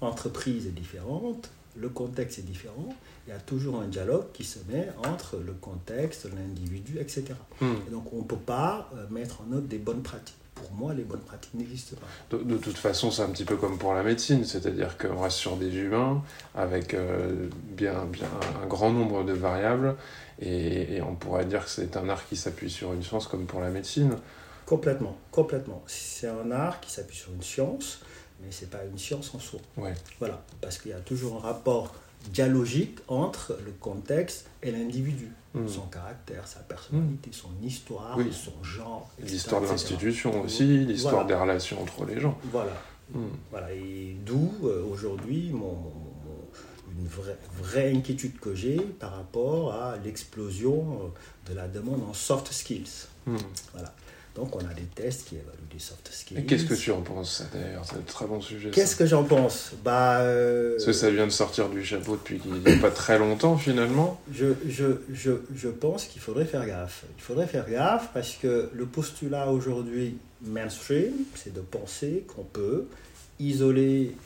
entreprise 0.00 0.66
est 0.66 0.72
différente, 0.72 1.50
le 1.76 1.88
contexte 1.88 2.38
est 2.38 2.42
différent, 2.42 2.94
il 3.26 3.30
y 3.30 3.32
a 3.32 3.40
toujours 3.40 3.80
un 3.80 3.88
dialogue 3.88 4.30
qui 4.32 4.44
se 4.44 4.60
met 4.68 4.88
entre 5.04 5.38
le 5.38 5.54
contexte, 5.54 6.28
l'individu, 6.32 6.98
etc. 7.00 7.34
Hmm. 7.60 7.74
Et 7.88 7.90
donc 7.90 8.12
on 8.12 8.18
ne 8.18 8.24
peut 8.24 8.36
pas 8.36 8.92
mettre 9.10 9.40
en 9.40 9.52
œuvre 9.52 9.66
des 9.66 9.78
bonnes 9.78 10.02
pratiques. 10.02 10.36
Pour 10.54 10.72
moi, 10.72 10.94
les 10.94 11.02
bonnes 11.02 11.20
pratiques 11.20 11.54
n'existent 11.54 11.96
pas. 11.96 12.36
De, 12.36 12.42
de 12.42 12.56
toute 12.56 12.76
façon, 12.78 13.10
c'est 13.10 13.22
un 13.22 13.28
petit 13.30 13.44
peu 13.44 13.56
comme 13.56 13.76
pour 13.78 13.92
la 13.92 14.02
médecine, 14.02 14.44
c'est-à-dire 14.44 14.96
qu'on 14.96 15.20
reste 15.20 15.36
sur 15.36 15.56
des 15.56 15.74
humains 15.74 16.22
avec 16.54 16.94
euh, 16.94 17.48
bien, 17.52 18.04
bien 18.04 18.28
un 18.62 18.66
grand 18.66 18.90
nombre 18.92 19.24
de 19.24 19.32
variables, 19.32 19.96
et, 20.40 20.96
et 20.96 21.02
on 21.02 21.14
pourrait 21.16 21.44
dire 21.44 21.64
que 21.64 21.70
c'est 21.70 21.96
un 21.96 22.08
art 22.08 22.26
qui 22.28 22.36
s'appuie 22.36 22.70
sur 22.70 22.92
une 22.92 23.02
science 23.02 23.26
comme 23.26 23.46
pour 23.46 23.60
la 23.60 23.70
médecine. 23.70 24.16
Complètement, 24.66 25.16
complètement. 25.30 25.82
C'est 25.86 26.28
un 26.28 26.50
art 26.50 26.80
qui 26.80 26.90
s'appuie 26.90 27.16
sur 27.16 27.32
une 27.32 27.42
science, 27.42 28.00
mais 28.42 28.50
ce 28.50 28.62
n'est 28.62 28.70
pas 28.70 28.84
une 28.84 28.98
science 28.98 29.34
en 29.34 29.38
soi. 29.38 29.60
Ouais. 29.76 29.94
Voilà, 30.18 30.42
parce 30.60 30.78
qu'il 30.78 30.92
y 30.92 30.94
a 30.94 31.00
toujours 31.00 31.36
un 31.36 31.40
rapport 31.40 31.94
dialogique 32.32 32.98
entre 33.08 33.58
le 33.64 33.72
contexte 33.72 34.46
et 34.62 34.70
l'individu. 34.72 35.30
Hmm. 35.54 35.68
Son 35.68 35.82
caractère, 35.82 36.46
sa 36.48 36.60
personnalité, 36.60 37.30
son 37.32 37.50
histoire, 37.62 38.16
Oui. 38.18 38.32
son 38.32 38.62
genre, 38.64 39.10
L'histoire 39.22 39.60
de 39.62 39.66
l'institution 39.68 40.42
aussi, 40.42 40.64
l'histoire 40.84 41.14
Voilà. 41.14 41.28
des 41.28 41.34
relations 41.34 41.80
entre 41.82 42.04
les 42.06 42.20
gens. 42.20 42.36
Voilà, 42.50 42.72
Hmm. 43.12 43.26
Voilà, 43.50 43.70
et 43.74 44.16
d'où 44.24 44.50
euh, 44.64 44.82
aujourd'hui 44.90 45.50
mon, 45.52 45.76
une 46.98 47.06
vraie, 47.06 47.36
vraie 47.62 47.92
inquiétude 47.94 48.38
que 48.40 48.54
j'ai 48.54 48.78
par 48.78 49.14
rapport 49.16 49.74
à 49.74 49.96
l'explosion 50.02 51.12
de 51.46 51.54
la 51.54 51.68
demande 51.68 52.00
en 52.08 52.14
soft 52.14 52.50
skills. 52.50 53.06
Hmm. 53.26 53.36
Voilà. 53.74 53.94
Donc 54.34 54.56
on 54.56 54.58
a 54.60 54.74
des 54.74 54.82
tests 54.82 55.28
qui 55.28 55.36
évaluent 55.36 55.50
les 55.72 55.78
soft 55.78 56.08
skills. 56.12 56.38
Et 56.38 56.44
qu'est-ce 56.44 56.64
que 56.64 56.74
tu 56.74 56.90
en 56.90 57.02
penses 57.02 57.44
d'ailleurs? 57.52 57.84
C'est 57.84 57.94
un 57.96 58.00
très 58.00 58.26
bon 58.26 58.40
sujet. 58.40 58.70
Qu'est-ce 58.70 58.96
que 58.96 59.06
j'en 59.06 59.22
pense? 59.22 59.70
Bah. 59.84 60.22
euh, 60.22 60.72
Parce 60.72 60.86
que 60.86 60.92
ça 60.92 61.08
vient 61.10 61.26
de 61.26 61.32
sortir 61.32 61.68
du 61.68 61.84
chapeau 61.84 62.16
depuis 62.16 62.40
qu'il 62.40 62.52
n'y 62.52 62.72
a 62.72 62.76
pas 62.78 62.90
très 62.90 63.16
longtemps 63.18 63.56
finalement. 63.56 64.20
je, 64.32 64.46
je, 64.68 64.86
je, 65.12 65.32
je 65.54 65.68
pense 65.68 66.06
qu'il 66.06 66.20
faudrait 66.20 66.46
faire 66.46 66.66
gaffe. 66.66 67.04
Il 67.16 67.22
faudrait 67.22 67.46
faire 67.46 67.70
gaffe 67.70 68.10
parce 68.12 68.32
que 68.34 68.70
le 68.74 68.86
postulat 68.86 69.48
aujourd'hui 69.52 70.16
mainstream, 70.42 71.12
c'est 71.36 71.52
de 71.54 71.60
penser 71.60 72.24
qu'on 72.34 72.42
peut 72.44 72.86
isoler 73.38 74.16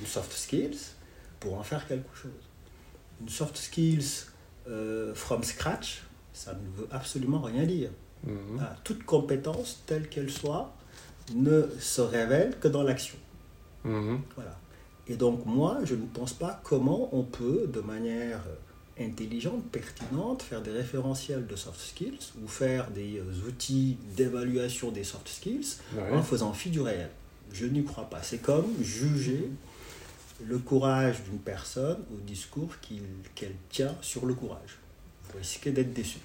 une 0.00 0.06
soft 0.06 0.32
skills 0.32 0.78
pour 1.40 1.58
en 1.58 1.62
faire 1.62 1.86
quelque 1.86 2.14
chose. 2.16 2.30
Une 3.20 3.28
soft 3.28 3.56
skills 3.58 4.24
euh, 4.68 5.14
from 5.14 5.42
scratch, 5.44 6.04
ça 6.32 6.52
ne 6.54 6.80
veut 6.80 6.88
absolument 6.90 7.42
rien 7.42 7.64
dire. 7.64 7.90
Mhm. 8.26 8.58
Ah, 8.60 8.76
toute 8.84 9.04
compétence, 9.04 9.82
telle 9.86 10.08
qu'elle 10.08 10.30
soit, 10.30 10.72
ne 11.34 11.62
se 11.78 12.00
révèle 12.00 12.58
que 12.58 12.68
dans 12.68 12.82
l'action. 12.82 13.16
Mhm. 13.84 14.20
Voilà. 14.34 14.58
Et 15.08 15.16
donc 15.16 15.46
moi, 15.46 15.78
je 15.84 15.94
ne 15.94 16.06
pense 16.06 16.32
pas 16.32 16.60
comment 16.64 17.08
on 17.12 17.22
peut, 17.22 17.66
de 17.72 17.80
manière 17.80 18.40
intelligente, 18.98 19.64
pertinente, 19.72 20.42
faire 20.42 20.60
des 20.60 20.70
référentiels 20.72 21.46
de 21.46 21.56
soft 21.56 21.80
skills 21.80 22.18
ou 22.42 22.46
faire 22.48 22.90
des 22.90 23.18
euh, 23.18 23.48
outils 23.48 23.96
d'évaluation 24.16 24.90
des 24.90 25.04
soft 25.04 25.26
skills 25.28 25.76
Ouais. 25.96 26.12
en 26.12 26.22
faisant 26.22 26.52
fi 26.52 26.68
du 26.70 26.80
réel. 26.80 27.08
Je 27.52 27.64
n'y 27.66 27.82
crois 27.82 28.04
pas. 28.10 28.22
C'est 28.22 28.38
comme 28.42 28.66
juger 28.82 29.48
le 30.44 30.58
courage 30.58 31.22
d'une 31.24 31.38
personne 31.38 31.98
au 32.14 32.20
discours 32.20 32.74
qu'elle 33.34 33.54
tient 33.70 33.94
sur 34.02 34.26
le 34.26 34.34
courage. 34.34 34.78
Vous 35.32 35.38
risquez 35.38 35.70
d'être 35.72 35.92
déçu. 35.92 36.18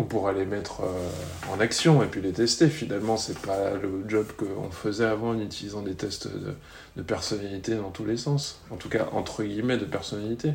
On 0.00 0.04
pourra 0.04 0.32
les 0.32 0.46
mettre 0.46 0.80
euh, 0.80 1.52
en 1.52 1.60
action 1.60 2.02
et 2.02 2.06
puis 2.06 2.22
les 2.22 2.32
tester. 2.32 2.68
Finalement, 2.70 3.18
c'est 3.18 3.38
pas 3.38 3.74
le 3.74 4.08
job 4.08 4.26
qu'on 4.38 4.70
faisait 4.70 5.04
avant 5.04 5.30
en 5.30 5.38
utilisant 5.38 5.82
des 5.82 5.94
tests 5.94 6.26
de, 6.26 6.54
de 6.96 7.02
personnalité 7.02 7.74
dans 7.76 7.90
tous 7.90 8.06
les 8.06 8.16
sens. 8.16 8.60
En 8.70 8.76
tout 8.76 8.88
cas, 8.88 9.08
entre 9.12 9.42
guillemets, 9.44 9.76
de 9.76 9.84
personnalité. 9.84 10.54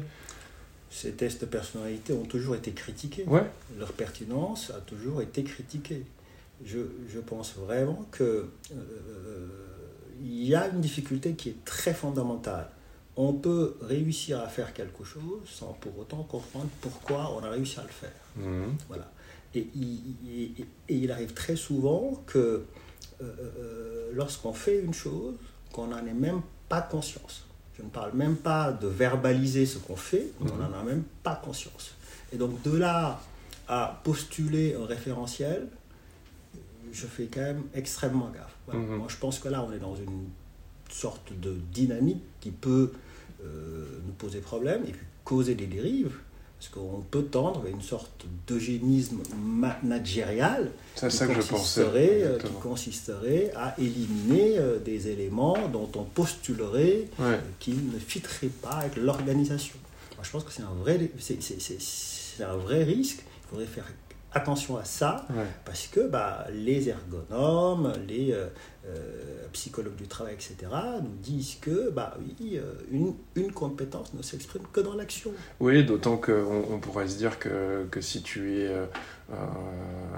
Ces 0.89 1.11
tests 1.11 1.41
de 1.41 1.45
personnalité 1.45 2.13
ont 2.13 2.25
toujours 2.25 2.55
été 2.55 2.71
critiqués. 2.71 3.25
Ouais. 3.27 3.43
leur 3.77 3.93
pertinence 3.93 4.71
a 4.71 4.79
toujours 4.79 5.21
été 5.21 5.43
critiquée. 5.43 6.03
Je, 6.65 6.79
je 7.13 7.19
pense 7.19 7.53
vraiment 7.55 8.03
que 8.11 8.49
euh, 8.71 9.47
il 10.23 10.43
y 10.43 10.55
a 10.55 10.69
une 10.69 10.81
difficulté 10.81 11.33
qui 11.33 11.49
est 11.49 11.65
très 11.65 11.93
fondamentale. 11.93 12.69
On 13.15 13.33
peut 13.33 13.77
réussir 13.81 14.39
à 14.39 14.47
faire 14.47 14.73
quelque 14.73 15.03
chose 15.03 15.41
sans 15.45 15.73
pour 15.73 15.99
autant 15.99 16.23
comprendre 16.23 16.67
pourquoi 16.81 17.31
on 17.37 17.43
a 17.43 17.49
réussi 17.49 17.79
à 17.79 17.83
le 17.83 17.89
faire. 17.89 18.11
Mhm. 18.37 18.75
Voilà. 18.87 19.11
Et, 19.55 19.67
il- 19.75 19.99
il- 20.25 20.41
et- 20.61 20.65
et 20.89 20.95
il 20.97 21.11
arrive 21.11 21.33
très 21.33 21.55
souvent 21.55 22.21
que 22.27 22.63
euh, 23.21 23.23
euh, 23.23 24.09
lorsqu'on 24.13 24.51
fait 24.53 24.81
une 24.81 24.93
chose, 24.93 25.35
qu'on 25.71 25.87
n'en 25.87 26.05
ait 26.05 26.13
même 26.13 26.41
pas 26.67 26.81
conscience. 26.81 27.45
Je 27.77 27.83
ne 27.83 27.87
parle 27.89 28.11
même 28.13 28.35
pas 28.35 28.71
de 28.73 28.87
verbaliser 28.87 29.65
ce 29.65 29.77
qu'on 29.77 29.95
fait, 29.95 30.27
on 30.41 30.45
Mhm. 30.45 30.59
n'en 30.59 30.73
a 30.79 30.83
même 30.83 31.03
pas 31.23 31.35
conscience. 31.35 31.95
Et 32.33 32.37
donc 32.37 32.61
de 32.63 32.75
là 32.75 33.21
à 33.67 34.01
postuler 34.03 34.75
un 34.75 34.85
référentiel, 34.85 35.67
je 36.91 37.05
fais 37.07 37.25
quand 37.27 37.41
même 37.41 37.63
extrêmement 37.73 38.29
gaffe. 38.29 38.55
Voilà. 38.67 38.81
Mhm. 38.81 38.95
Moi, 38.97 39.07
je 39.09 39.17
pense 39.17 39.39
que 39.39 39.47
là, 39.49 39.63
on 39.67 39.71
est 39.71 39.79
dans 39.79 39.95
une 39.95 40.27
sorte 40.89 41.31
de 41.39 41.55
dynamique 41.73 42.21
qui 42.41 42.51
peut 42.51 42.91
euh, 43.43 43.85
nous 44.05 44.13
poser 44.13 44.39
problème 44.39 44.83
et 44.87 44.91
puis 44.91 45.05
causer 45.23 45.55
des 45.55 45.67
dérives. 45.67 46.15
Parce 46.59 46.69
qu'on 46.69 47.01
peut 47.11 47.23
tendre 47.23 47.59
vers 47.61 47.71
une 47.73 47.81
sorte 47.81 48.25
d'eugénisme 48.47 49.17
managérial 49.83 50.71
à 51.01 51.09
qui 51.09 51.15
ça 51.15 51.27
que 51.27 51.33
je 51.33 51.39
pensais. 51.39 51.51
consisterait, 51.51 52.23
euh, 52.23 52.37
qui 52.39 52.51
consisterait 52.61 53.51
à 53.55 53.75
éliminer 53.77 54.57
euh, 54.57 54.79
des 54.79 55.07
éléments 55.09 55.57
dont 55.71 55.89
on 55.95 56.03
postulerait 56.03 57.07
Ouais. 57.19 57.25
euh, 57.25 57.37
qu'ils 57.59 57.91
ne 57.91 57.99
fitteraient 57.99 58.47
pas 58.61 58.69
avec 58.81 58.95
l'organisation. 58.95 59.75
Moi, 60.15 60.23
je 60.23 60.31
pense 60.31 60.43
que 60.43 60.51
c'est 60.51 60.63
un 60.63 60.73
vrai, 60.81 61.11
c'est, 61.19 61.41
c'est- 61.43 61.59
c'est- 61.61 61.81
c'est 61.81 62.43
un 62.43 62.55
vrai 62.55 62.83
risque. 62.83 63.19
Il 63.43 63.49
faudrait 63.49 63.65
faire 63.65 63.85
attention 64.35 64.77
à 64.77 64.83
ça 64.85 65.25
Ouais. 65.31 65.45
parce 65.65 65.87
que 65.87 66.07
bah, 66.07 66.45
les 66.51 66.89
ergonomes, 66.89 67.93
les 68.07 68.31
euh, 68.33 68.47
euh, 68.87 69.47
psychologues 69.53 69.95
du 69.95 70.07
travail, 70.07 70.33
etc., 70.35 70.55
nous 71.01 71.15
disent 71.21 71.55
que 71.61 71.89
bah, 71.89 72.15
oui, 72.19 72.57
euh, 72.57 72.73
une, 72.91 73.13
une 73.35 73.51
compétence 73.51 74.13
ne 74.13 74.21
s'exprime 74.21 74.63
que 74.71 74.81
dans 74.81 74.93
l'action. 74.93 75.31
Oui, 75.59 75.83
d'autant 75.85 76.17
qu'on 76.17 76.65
on 76.69 76.79
pourrait 76.79 77.07
se 77.07 77.17
dire 77.17 77.39
que, 77.39 77.85
que 77.89 78.01
si 78.01 78.21
tu 78.21 78.59
es 78.59 78.67
euh, 78.67 78.85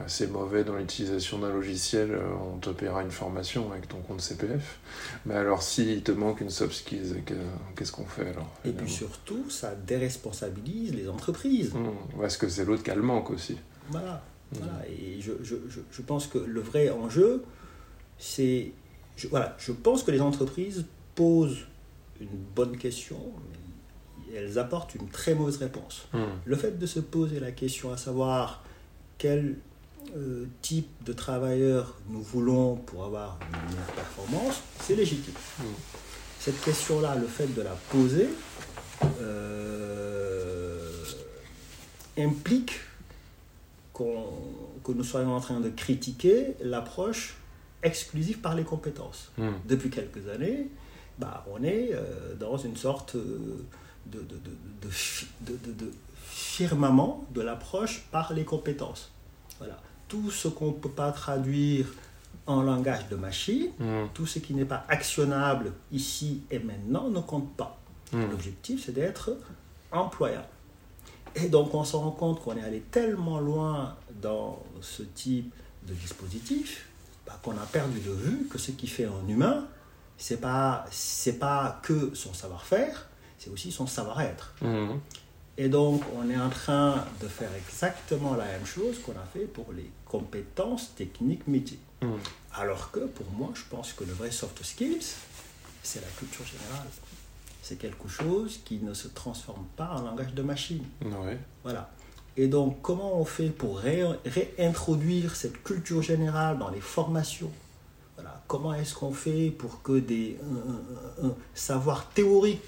assez 0.05 0.27
mauvais 0.27 0.63
dans 0.63 0.75
l'utilisation 0.75 1.39
d'un 1.39 1.49
logiciel, 1.51 2.17
on 2.53 2.57
te 2.57 2.69
paiera 2.71 3.03
une 3.03 3.11
formation 3.11 3.71
avec 3.71 3.87
ton 3.87 3.99
compte 4.01 4.21
CPF. 4.21 4.79
Mais 5.25 5.35
alors, 5.35 5.61
s'il 5.63 6.03
te 6.03 6.11
manque 6.11 6.41
une 6.41 6.49
soft 6.49 6.73
skills, 6.73 7.23
que- 7.25 7.33
qu'est-ce 7.75 7.91
qu'on 7.91 8.05
fait 8.05 8.29
alors 8.29 8.49
Et 8.65 8.71
puis 8.71 8.89
surtout, 8.89 9.49
ça 9.49 9.75
déresponsabilise 9.75 10.93
les 10.93 11.07
entreprises. 11.09 11.73
Hmm, 11.73 12.19
Parce 12.19 12.37
que 12.37 12.49
c'est 12.49 12.65
l'autre 12.65 12.83
qui 12.83 12.91
a 12.91 12.95
le 12.95 13.01
manque 13.01 13.29
aussi. 13.31 13.57
Voilà. 13.89 14.23
Mhm. 14.51 14.59
voilà. 14.59 14.87
Et 14.89 15.19
je, 15.21 15.31
je, 15.43 15.55
je, 15.69 15.79
je 15.91 16.01
pense 16.01 16.27
que 16.27 16.37
le 16.37 16.61
vrai 16.61 16.89
enjeu, 16.89 17.43
c'est. 18.17 18.71
je- 19.15 19.27
Voilà, 19.27 19.55
je 19.59 19.71
pense 19.71 20.03
que 20.03 20.11
les 20.11 20.21
entreprises 20.21 20.85
posent 21.15 21.65
une 22.21 22.27
bonne 22.55 22.77
question, 22.77 23.19
mais 24.29 24.35
elles 24.35 24.57
apportent 24.59 24.95
une 24.95 25.07
très 25.09 25.35
mauvaise 25.35 25.57
réponse. 25.57 26.07
Hmm. 26.13 26.23
Le 26.45 26.55
fait 26.55 26.77
de 26.79 26.85
se 26.85 26.99
poser 26.99 27.39
la 27.39 27.51
question 27.51 27.91
à 27.91 27.97
savoir 27.97 28.63
quel 29.17 29.57
euh, 30.15 30.45
type 30.61 30.87
de 31.05 31.11
travailleur 31.13 31.95
nous 32.09 32.21
voulons 32.21 32.75
pour 32.77 33.03
avoir 33.05 33.37
une 33.41 33.69
meilleure 33.71 33.91
performance, 33.93 34.61
c'est 34.81 34.95
légitime. 34.95 35.33
Mm. 35.59 35.63
Cette 36.39 36.61
question-là, 36.61 37.15
le 37.15 37.27
fait 37.27 37.53
de 37.53 37.61
la 37.61 37.75
poser, 37.91 38.29
euh, 39.21 41.03
implique 42.17 42.79
qu'on- 43.97 44.79
que 44.83 44.91
nous 44.91 45.03
soyons 45.03 45.33
en 45.35 45.39
train 45.47 45.59
de 45.59 45.69
critiquer 45.69 46.55
l'approche 46.61 47.35
exclusive 47.83 48.39
par 48.39 48.53
les 48.55 48.63
compétences 48.63 49.31
Hmm. 49.37 49.51
depuis 49.67 49.89
quelques 49.89 50.27
années, 50.29 50.69
bah, 51.19 51.45
on 51.53 51.63
est 51.63 51.89
euh, 51.93 52.35
dans 52.39 52.57
une 52.57 52.77
sorte 52.77 53.15
euh, 53.15 53.65
de, 54.13 54.19
de, 54.19 54.35
de, 54.47 54.51
de 54.83 54.89
fi- 54.89 55.27
de- 55.41 55.57
de- 55.65 55.73
de 55.85 55.91
firmament 56.25 57.25
de 57.33 57.41
l'approche 57.41 57.95
par 58.11 58.33
les 58.33 58.45
compétences. 58.45 59.11
Voilà. 59.57 59.77
Tout 60.07 60.29
ce 60.31 60.47
qu'on 60.47 60.67
ne 60.67 60.79
peut 60.83 60.89
pas 61.03 61.11
traduire 61.11 61.87
en 62.45 62.61
langage 62.61 63.09
de 63.09 63.15
machine, 63.15 63.67
Hmm. 63.79 64.05
tout 64.13 64.25
ce 64.27 64.39
qui 64.39 64.53
n'est 64.53 64.65
pas 64.75 64.85
actionnable 64.87 65.73
ici 65.91 66.43
et 66.51 66.59
maintenant 66.59 67.09
ne 67.09 67.19
compte 67.19 67.51
pas. 67.57 67.79
Hmm. 68.13 68.29
L'objectif, 68.31 68.85
c'est 68.85 68.93
d'être 68.93 69.31
employable. 69.91 70.47
Et 71.43 71.49
donc, 71.49 71.73
on 71.73 71.83
se 71.83 71.95
rend 71.95 72.11
compte 72.11 72.41
qu'on 72.41 72.55
est 72.57 72.63
allé 72.63 72.81
tellement 72.81 73.39
loin 73.39 73.95
dans 74.21 74.63
ce 74.81 75.03
type 75.03 75.53
de 75.87 75.93
dispositif 75.93 76.87
bah, 77.25 77.39
qu'on 77.43 77.57
a 77.57 77.65
perdu 77.65 77.99
de 77.99 78.11
vue 78.11 78.47
que 78.49 78.57
ce 78.57 78.71
qui 78.71 78.87
fait 78.87 79.05
un 79.05 79.27
humain, 79.27 79.67
c'est 80.17 80.41
pas 80.41 80.85
c'est 80.91 81.39
pas 81.39 81.79
que 81.83 82.13
son 82.15 82.33
savoir-faire, 82.33 83.07
c'est 83.37 83.49
aussi 83.49 83.71
son 83.71 83.85
savoir-être. 83.85 84.53
Hmm. 84.61 84.97
Et 85.57 85.69
donc, 85.69 86.03
on 86.15 86.29
est 86.29 86.37
en 86.37 86.49
train 86.49 87.05
de 87.21 87.27
faire 87.27 87.49
exactement 87.55 88.35
la 88.35 88.45
même 88.45 88.65
chose 88.65 88.99
qu'on 88.99 89.13
a 89.13 89.25
fait 89.33 89.45
pour 89.45 89.73
les 89.73 89.89
compétences 90.05 90.93
techniques 90.95 91.47
métiers. 91.47 91.79
Hmm. 92.01 92.17
Alors 92.55 92.91
que 92.91 92.99
pour 92.99 93.29
moi, 93.31 93.49
je 93.53 93.63
pense 93.69 93.93
que 93.93 94.03
le 94.03 94.13
vrai 94.13 94.31
soft 94.31 94.63
skills, 94.63 95.15
c'est 95.83 96.01
la 96.01 96.11
culture 96.17 96.45
générale. 96.45 96.87
C'est 97.67 97.75
quelque 97.75 98.07
chose 98.07 98.61
qui 98.63 98.79
ne 98.79 98.93
se 98.93 99.09
transforme 99.09 99.65
pas 99.75 99.89
en 99.97 100.01
langage 100.01 100.33
de 100.33 100.41
machine. 100.41 100.85
Ouais. 101.03 101.37
Voilà. 101.63 101.89
Et 102.37 102.47
donc, 102.47 102.81
comment 102.81 103.19
on 103.19 103.25
fait 103.25 103.49
pour 103.49 103.79
ré- 103.79 104.05
réintroduire 104.25 105.35
cette 105.35 105.61
culture 105.63 106.01
générale 106.01 106.57
dans 106.59 106.69
les 106.69 106.79
formations? 106.79 107.51
Voilà. 108.15 108.41
Comment 108.47 108.73
est-ce 108.73 108.95
qu'on 108.95 109.11
fait 109.11 109.51
pour 109.51 109.81
que 109.81 109.99
des 109.99 110.37
un- 110.41 111.25
un- 111.25 111.29
un 111.29 111.35
savoir 111.53 112.07
théorique 112.11 112.61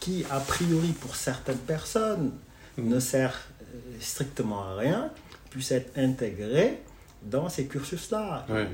qui, 0.00 0.24
a 0.30 0.40
priori, 0.40 0.92
pour 0.92 1.16
certaines 1.16 1.58
personnes, 1.74 2.30
Mm. 2.78 2.88
ne 2.88 2.98
sert 2.98 3.36
euh, 3.60 3.78
strictement 4.00 4.62
à 4.64 4.76
rien, 4.76 5.10
puisse 5.50 5.70
être 5.70 5.98
intégré 5.98 6.80
dans 7.22 7.50
ces 7.50 7.66
cursus-là? 7.66 8.46
Ouais. 8.48 8.68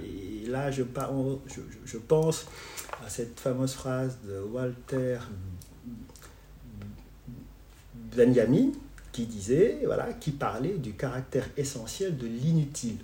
Et 0.44 0.46
là, 0.46 0.70
je, 0.70 0.84
je- 1.48 1.60
je 1.84 1.98
pense 1.98 2.46
à 3.04 3.08
cette 3.08 3.40
fameuse 3.40 3.72
phrase 3.72 4.18
de 4.24 4.38
Walter 4.42 5.18
Benjamin 8.16 8.70
qui 9.10 9.26
disait, 9.26 9.80
voilà, 9.84 10.12
qui 10.14 10.30
parlait 10.30 10.78
du 10.78 10.92
caractère 10.94 11.46
essentiel 11.56 12.16
de 12.16 12.26
l'inutile. 12.26 12.96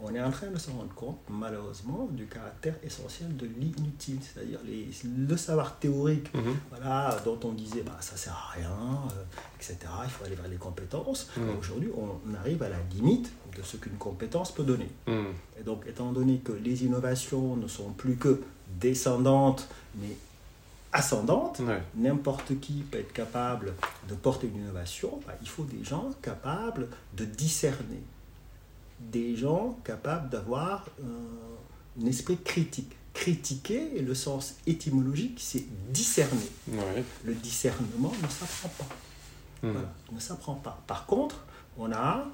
on 0.00 0.14
est 0.14 0.22
en 0.22 0.30
train 0.30 0.46
de 0.46 0.56
se 0.58 0.70
rendre 0.70 0.94
compte, 0.94 1.18
malheureusement, 1.28 2.08
du 2.12 2.26
caractère 2.26 2.76
essentiel 2.84 3.36
de 3.36 3.46
l'inutile, 3.46 4.20
c'est-à-dire 4.22 4.60
le 4.64 5.36
savoir 5.36 5.76
théorique, 5.80 6.32
Mhm. 6.34 6.54
voilà, 6.70 7.20
dont 7.24 7.40
on 7.42 7.50
disait 7.52 7.82
bah, 7.82 7.96
ça 8.00 8.16
sert 8.16 8.32
à 8.32 8.52
rien, 8.54 8.70
euh, 8.70 9.24
etc. 9.56 9.76
Il 10.04 10.10
faut 10.10 10.24
aller 10.24 10.36
vers 10.36 10.46
les 10.46 10.56
compétences. 10.56 11.28
Mhm. 11.36 11.58
Aujourd'hui, 11.58 11.88
on 11.96 12.32
arrive 12.36 12.62
à 12.62 12.68
la 12.68 12.76
limite 12.94 13.32
de 13.56 13.62
ce 13.64 13.76
qu'une 13.76 13.96
compétence 13.98 14.52
peut 14.52 14.62
donner. 14.62 14.88
Mhm. 15.08 15.32
Et 15.58 15.64
donc, 15.64 15.82
étant 15.88 16.12
donné 16.12 16.38
que 16.44 16.52
les 16.52 16.84
innovations 16.84 17.56
ne 17.56 17.66
sont 17.66 17.90
plus 17.90 18.14
que 18.14 18.40
descendantes, 18.80 19.66
mais 20.00 20.16
ascendantes, 20.92 21.60
Ouais. 21.60 21.82
n'importe 21.96 22.58
qui 22.60 22.82
peut 22.82 22.98
être 22.98 23.12
capable 23.12 23.74
de 24.08 24.14
porter 24.14 24.46
une 24.48 24.62
innovation, 24.62 25.20
bah, 25.26 25.34
il 25.42 25.48
faut 25.48 25.64
des 25.64 25.84
gens 25.84 26.10
capables 26.22 26.88
de 27.16 27.24
discerner, 27.24 28.02
des 29.00 29.36
gens 29.36 29.78
capables 29.84 30.28
d'avoir 30.30 30.86
euh, 31.00 32.02
un 32.02 32.06
esprit 32.06 32.38
critique. 32.38 32.94
Critiquer, 33.14 34.00
le 34.00 34.14
sens 34.14 34.54
étymologique, 34.66 35.38
c'est 35.42 35.64
discerner. 35.92 36.48
Le 37.24 37.34
discernement 37.34 38.12
ne 38.22 38.28
s'apprend 38.28 38.68
pas. 38.78 38.94
Voilà, 39.62 39.92
ne 40.12 40.20
s'apprend 40.20 40.54
pas. 40.54 40.80
Par 40.86 41.04
contre, 41.04 41.44
on 41.76 41.90
a 41.90 42.24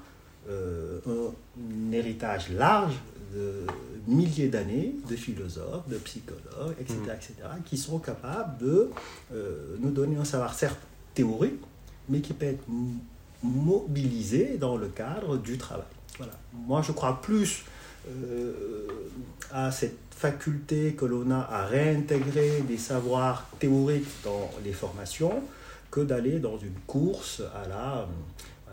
euh, 0.49 0.99
un, 1.07 1.89
un 1.89 1.91
héritage 1.91 2.49
large 2.51 2.95
de 3.33 3.65
milliers 4.07 4.47
d'années 4.49 4.95
de 5.09 5.15
philosophes, 5.15 5.87
de 5.89 5.97
psychologues, 5.97 6.75
etc., 6.79 6.95
Mhm. 6.99 7.09
etc., 7.15 7.33
qui 7.65 7.77
sont 7.77 7.99
capables 7.99 8.57
de 8.63 8.89
euh, 9.33 9.75
nous 9.79 9.89
donner 9.91 10.15
un 10.17 10.25
savoir 10.25 10.53
certes 10.53 10.79
théorique, 11.13 11.59
mais 12.09 12.19
qui 12.21 12.33
peut 12.33 12.45
être 12.45 12.63
mobilisé 13.43 14.57
dans 14.57 14.77
le 14.77 14.87
cadre 14.87 15.37
du 15.37 15.57
travail. 15.57 15.85
Voilà. 16.17 16.33
Moi, 16.53 16.81
je 16.81 16.91
crois 16.91 17.21
plus 17.21 17.63
euh, 18.07 18.87
à 19.51 19.71
cette 19.71 19.97
faculté 20.11 20.93
que 20.93 21.05
l'on 21.05 21.29
a 21.31 21.39
à 21.39 21.65
réintégrer 21.65 22.61
des 22.61 22.77
savoirs 22.77 23.47
théoriques 23.59 24.07
dans 24.23 24.49
les 24.63 24.71
formations 24.71 25.41
que 25.91 26.01
d'aller 26.01 26.39
dans 26.39 26.57
une 26.57 26.77
course 26.87 27.41
à 27.55 27.67
la, 27.67 28.07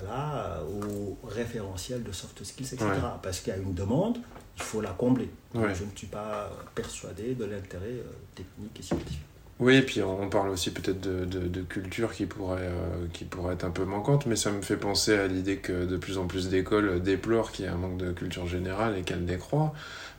voilà, 0.04 0.62
au 0.64 1.18
référentiel 1.26 2.02
de 2.02 2.12
soft 2.12 2.42
skills, 2.44 2.66
etc. 2.74 2.84
Ouais. 2.84 2.98
Parce 3.22 3.40
qu'il 3.40 3.52
y 3.52 3.56
a 3.56 3.58
une 3.58 3.74
demande, 3.74 4.18
il 4.56 4.62
faut 4.62 4.80
la 4.80 4.90
combler. 4.90 5.30
Donc, 5.54 5.64
Ouais. 5.64 5.74
Je 5.74 5.84
ne 5.84 5.90
suis 5.94 6.06
pas 6.06 6.50
persuadé 6.74 7.34
de 7.34 7.44
l'intérêt 7.44 7.86
euh, 7.86 8.04
technique 8.34 8.78
et 8.78 8.82
scientifique. 8.82 9.20
Oui, 9.60 9.76
et 9.76 9.82
puis 9.82 10.02
on 10.02 10.28
parle 10.28 10.48
aussi 10.48 10.72
peut-être 10.72 11.00
de, 11.00 11.24
de, 11.24 11.46
de 11.46 11.60
culture 11.62 12.12
qui 12.12 12.26
pourrait, 12.26 12.62
euh, 12.62 13.06
qui 13.12 13.24
pourrait 13.24 13.54
être 13.54 13.64
un 13.64 13.70
peu 13.70 13.84
manquante, 13.84 14.26
mais 14.26 14.34
ça 14.34 14.50
me 14.50 14.60
fait 14.60 14.76
penser 14.76 15.14
à 15.14 15.28
l'idée 15.28 15.58
que 15.58 15.84
de 15.84 15.96
plus 15.96 16.18
en 16.18 16.26
plus 16.26 16.48
d'écoles 16.48 17.00
déplorent 17.00 17.52
qu'il 17.52 17.66
y 17.66 17.68
a 17.68 17.72
un 17.72 17.76
manque 17.76 17.98
de 17.98 18.10
culture 18.12 18.48
générale 18.48 18.98
et 18.98 19.02
qu'elles 19.02 19.24
décroient. 19.24 19.72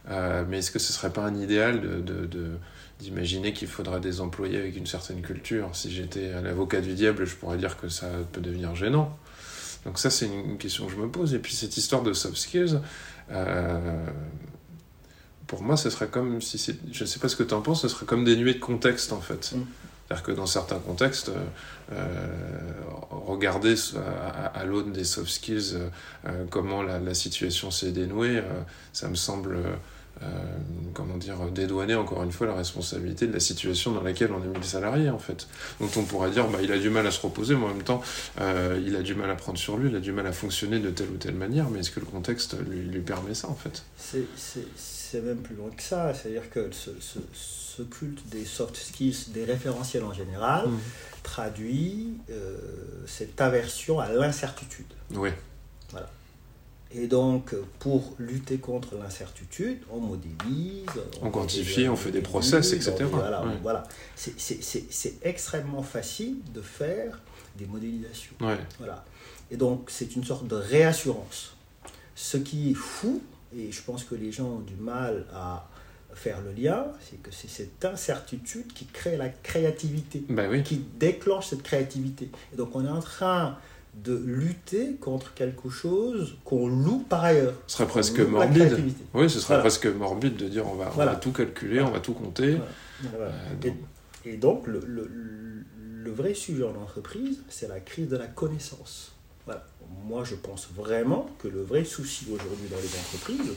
Euh, 0.09 0.45
mais 0.47 0.59
est-ce 0.59 0.71
que 0.71 0.79
ce 0.79 0.93
serait 0.93 1.11
pas 1.11 1.23
un 1.23 1.35
idéal 1.35 1.81
de, 1.81 2.57
d'imaginer 2.99 3.51
qu'il 3.53 3.67
faudrait 3.67 3.99
des 3.99 4.21
employés 4.21 4.57
avec 4.57 4.77
une 4.77 4.85
certaine 4.87 5.21
culture? 5.21 5.69
Si 5.73 5.91
j'étais 5.91 6.41
l'avocat 6.41 6.79
du 6.79 6.93
diable, 6.93 7.25
je 7.25 7.35
pourrais 7.35 7.57
dire 7.57 7.75
que 7.77 7.89
ça 7.89 8.07
peut 8.31 8.41
devenir 8.41 8.75
gênant. 8.75 9.17
Donc 9.85 9.99
ça, 9.99 10.09
c'est 10.09 10.27
une 10.27 10.57
question 10.57 10.85
que 10.85 10.91
je 10.93 10.97
me 10.97 11.09
pose. 11.09 11.33
Et 11.33 11.39
puis 11.39 11.53
cette 11.53 11.75
histoire 11.77 12.03
de 12.03 12.13
soft 12.13 12.37
skills, 12.37 12.79
euh, 13.31 14.05
pour 15.47 15.61
moi, 15.61 15.75
ce 15.77 15.89
serait 15.89 16.07
comme 16.07 16.41
si 16.41 16.57
c'est. 16.57 16.75
Je 16.91 17.03
ne 17.03 17.07
sais 17.07 17.19
pas 17.19 17.29
ce 17.29 17.35
que 17.35 17.43
tu 17.43 17.53
en 17.53 17.61
penses, 17.61 17.81
ce 17.81 17.87
serait 17.89 18.05
comme 18.05 18.23
dénué 18.23 18.53
de 18.53 18.59
contexte 18.59 19.11
en 19.13 19.21
fait. 19.21 19.51
Mm. 19.55 19.65
C'est-à-dire 20.07 20.23
que 20.23 20.31
dans 20.31 20.45
certains 20.45 20.79
contextes, 20.79 21.31
euh, 21.91 22.17
regarder 23.09 23.75
à, 23.95 23.99
à- 23.99 24.59
à 24.59 24.65
l'aune 24.65 24.91
des 24.91 25.05
soft 25.05 25.29
skills 25.31 25.75
euh, 26.25 26.45
comment 26.49 26.81
la, 26.83 26.99
la 26.99 27.13
situation 27.13 27.71
s'est 27.71 27.91
dénouée, 27.91 28.41
ça 28.91 29.07
me 29.07 29.15
semble, 29.15 29.57
comment 30.93 31.17
dire, 31.17 31.37
dédouaner 31.51 31.95
encore 31.95 32.21
une 32.23 32.31
fois 32.31 32.45
la 32.47 32.53
responsabilité 32.55 33.25
de 33.27 33.33
la 33.33 33.39
situation 33.39 33.91
dans 33.91 34.01
laquelle 34.03 34.31
on 34.31 34.41
a 34.41 34.45
mis 34.45 34.55
le 34.55 34.61
salarié 34.63 35.09
en 35.09 35.17
fait. 35.19 35.47
Donc 35.79 35.95
on 35.97 36.03
pourrait 36.03 36.29
dire, 36.31 36.47
bah, 36.47 36.59
il 36.61 36.71
a 36.71 36.77
du 36.77 36.89
mal 36.89 37.05
à 37.07 37.11
se 37.11 37.19
reposer, 37.21 37.55
mais 37.55 37.65
en 37.65 37.69
même 37.69 37.83
temps, 37.83 38.01
euh, 38.41 38.79
il 38.85 38.95
a 38.95 39.01
du 39.01 39.15
mal 39.15 39.29
à 39.31 39.35
prendre 39.35 39.57
sur 39.57 39.77
lui, 39.77 39.89
il 39.89 39.95
a 39.95 39.99
du 39.99 40.11
mal 40.11 40.27
à 40.27 40.31
fonctionner 40.31 40.79
de 40.79 40.89
telle 40.91 41.09
ou 41.09 41.17
telle 41.17 41.35
manière, 41.35 41.69
mais 41.69 41.79
est-ce 41.79 41.91
que 41.91 41.99
le 41.99 42.05
contexte 42.05 42.55
lui, 42.69 42.81
lui 42.81 43.01
permet 43.01 43.33
ça 43.33 43.49
en 43.49 43.55
fait? 43.55 43.83
C'est- 43.97 44.23
même 45.21 45.37
plus 45.43 45.55
loin 45.55 45.69
que 45.69 45.83
ça. 45.83 46.11
C'est-à-dire 46.15 46.49
que 46.49 46.71
ce, 46.71 46.89
ce- 46.99 47.19
ce 47.33 47.83
culte 47.83 48.27
des 48.29 48.45
soft 48.45 48.75
skills, 48.75 49.15
des 49.31 49.45
référentiels 49.45 50.03
en 50.03 50.11
général, 50.13 50.67
Mm. 50.67 50.79
traduit 51.21 52.13
euh, 52.31 52.57
cette 53.05 53.39
aversion 53.39 53.99
à 53.99 54.09
l'incertitude. 54.11 54.87
Oui, 55.13 55.29
Et 56.95 57.07
donc, 57.07 57.55
pour 57.79 58.13
lutter 58.19 58.57
contre 58.57 58.95
l'incertitude, 58.95 59.79
on 59.91 59.99
modélise, 59.99 60.85
On 61.23 61.31
quantifie, 61.31 61.89
on 61.89 61.95
fait 61.95 62.11
des 62.11 62.21
process, 62.21 62.71
etc. 62.73 62.93
on 63.01 63.05
Voilà, 63.07 63.43
Ouais. 63.43 63.53
voilà. 63.63 63.83
C'est- 64.15 65.15
extrêmement 65.23 65.81
facile 65.83 66.37
de 66.53 66.61
faire 66.61 67.19
des 67.57 67.65
modélisations. 67.65 68.33
ouais. 68.41 68.57
Voilà. 68.77 69.03
Et 69.51 69.57
donc, 69.57 69.89
c'est 69.89 70.15
une 70.15 70.23
sorte 70.23 70.47
de 70.47 70.55
réassurance. 70.55 71.55
Ce 72.15 72.37
qui 72.37 72.71
est 72.71 72.75
fou, 72.75 73.21
et 73.55 73.71
je 73.71 73.81
pense 73.81 74.03
que 74.03 74.15
les 74.15 74.31
gens 74.31 74.45
ont 74.47 74.59
du 74.59 74.75
mal 74.75 75.25
à 75.33 75.67
faire 76.13 76.41
le 76.41 76.51
lien, 76.53 76.85
c'est 77.09 77.21
que 77.23 77.31
c'est 77.31 77.49
cette 77.49 77.83
incertitude 77.85 78.71
qui 78.73 78.85
crée 78.85 79.17
la 79.17 79.29
créativité, 79.29 80.23
Bah 80.29 80.43
oui. 80.49 80.61
qui 80.63 80.77
déclenche 80.99 81.47
cette 81.47 81.63
créativité. 81.63 82.29
Et 82.53 82.55
donc, 82.55 82.75
on 82.75 82.85
est 82.85 82.89
en 82.89 82.99
train 83.01 83.57
de 83.95 84.15
lutter 84.15 84.95
contre 84.95 85.33
quelque 85.33 85.69
chose 85.69 86.35
qu'on 86.45 86.67
loue 86.67 87.05
par 87.07 87.23
ailleurs. 87.23 87.53
Ce 87.67 87.77
serait 87.77 87.87
presque 87.87 88.19
morbide. 88.19 88.77
Oui, 89.13 89.29
ce 89.29 89.39
serait 89.39 89.55
Voilà. 89.55 89.61
presque 89.61 89.85
morbide 89.85 90.35
de 90.35 90.47
dire 90.49 90.67
on 90.67 90.73
va, 90.75 90.87
on 90.87 90.95
Voilà. 90.95 91.11
va 91.13 91.17
tout 91.17 91.31
calculer, 91.31 91.81
on 91.81 91.91
va 91.91 91.99
tout 91.99 92.13
compter. 92.13 92.57
Euh, 93.15 93.29
Et- 93.61 93.67
donc- 93.69 93.77
Et 94.25 94.37
donc, 94.37 94.67
le, 94.67 94.79
le- 94.85 95.09
le 96.03 96.11
vrai 96.11 96.33
sujet 96.33 96.63
en 96.63 96.75
entreprise, 96.81 97.39
c'est 97.49 97.67
la 97.67 97.79
crise 97.81 98.07
de 98.09 98.17
la 98.17 98.27
connaissance. 98.27 99.11
Moi, 100.05 100.23
je 100.23 100.35
pense 100.35 100.69
vraiment 100.75 101.29
que 101.39 101.47
le 101.47 101.61
vrai 101.61 101.83
souci 101.85 102.25
aujourd'hui 102.31 102.67
dans 102.69 102.77
les 102.77 102.87
entreprises, 102.99 103.53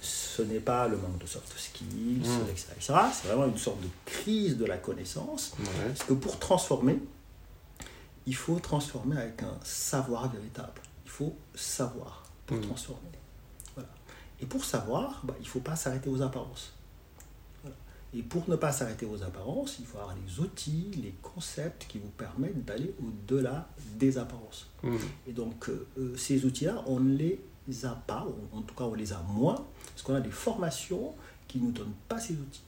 ce 0.00 0.42
n'est 0.42 0.58
pas 0.60 0.88
le 0.88 0.96
manque 0.96 1.18
de 1.18 1.26
soft 1.26 1.52
skills, 1.56 2.26
Mm. 2.26 2.50
etc. 2.50 2.94
C'est 3.12 3.28
vraiment 3.28 3.46
une 3.46 3.58
sorte 3.58 3.80
de 3.80 3.88
crise 4.06 4.56
de 4.56 4.64
la 4.64 4.76
connaissance. 4.78 5.52
Parce 5.86 6.04
que 6.08 6.14
pour 6.14 6.38
transformer, 6.38 6.98
il 8.26 8.34
faut 8.34 8.58
transformer 8.58 9.16
avec 9.16 9.42
un 9.42 9.58
savoir 9.64 10.30
véritable. 10.30 10.80
Il 11.04 11.10
faut 11.10 11.34
savoir 11.54 12.24
pour 12.46 12.56
Mm. 12.56 12.62
transformer. 12.62 13.00
Voilà. 13.74 13.88
Et 14.40 14.46
pour 14.46 14.64
savoir, 14.64 15.20
bah, 15.24 15.34
il 15.38 15.42
ne 15.44 15.48
faut 15.48 15.60
pas 15.60 15.76
s'arrêter 15.76 16.08
aux 16.08 16.22
apparences. 16.22 16.72
Voilà. 17.62 17.76
Et 18.14 18.22
pour 18.22 18.48
ne 18.48 18.56
pas 18.56 18.72
s'arrêter 18.72 19.06
aux 19.06 19.22
apparences, 19.22 19.76
il 19.80 19.86
faut 19.86 19.98
avoir 19.98 20.14
les 20.16 20.40
outils, 20.40 20.90
les 21.02 21.14
concepts 21.22 21.86
qui 21.88 21.98
vous 21.98 22.10
permettent 22.10 22.64
d'aller 22.64 22.94
au-delà 23.02 23.68
des 23.98 24.18
apparences. 24.18 24.68
Mm. 24.82 24.96
Et 25.28 25.32
donc, 25.32 25.68
euh, 25.68 25.86
euh, 25.98 26.16
ces 26.16 26.44
outils-là, 26.44 26.82
on 26.86 27.00
ne 27.00 27.16
les 27.16 27.40
a 27.84 27.94
pas, 28.06 28.26
ou 28.26 28.56
en 28.56 28.62
tout 28.62 28.74
cas, 28.74 28.84
on 28.84 28.94
les 28.94 29.12
a 29.12 29.20
moins, 29.28 29.64
parce 29.86 30.02
qu'on 30.02 30.14
a 30.14 30.20
des 30.20 30.30
formations 30.30 31.14
qui 31.48 31.58
ne 31.58 31.64
nous 31.66 31.72
donnent 31.72 31.94
pas 32.08 32.18
ces 32.18 32.34
outils. 32.34 32.62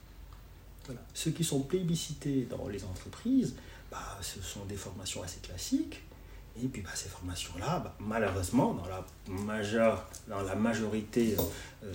Voilà. 0.85 1.01
Ceux 1.13 1.31
qui 1.31 1.43
sont 1.43 1.61
plébiscités 1.61 2.43
dans 2.43 2.67
les 2.67 2.83
entreprises, 2.83 3.55
bah, 3.95 4.17
ce 4.21 4.41
sont 4.41 4.65
des 4.65 4.75
formations 4.75 5.23
assez 5.23 5.39
classiques. 5.39 6.01
Et 6.61 6.67
puis, 6.67 6.81
bah, 6.81 6.89
ces 6.93 7.09
formations-là, 7.09 7.79
bah, 7.79 7.95
malheureusement, 7.99 8.73
dans 8.73 8.87
la, 8.87 9.05
majeure, 9.43 10.07
dans 10.27 10.41
la 10.41 10.55
majorité 10.55 11.35
euh, 11.83 11.93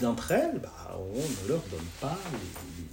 d'entre 0.00 0.32
elles, 0.32 0.58
bah, 0.60 0.98
on 0.98 1.44
ne 1.44 1.48
leur 1.48 1.60
donne 1.70 1.86
pas 2.00 2.18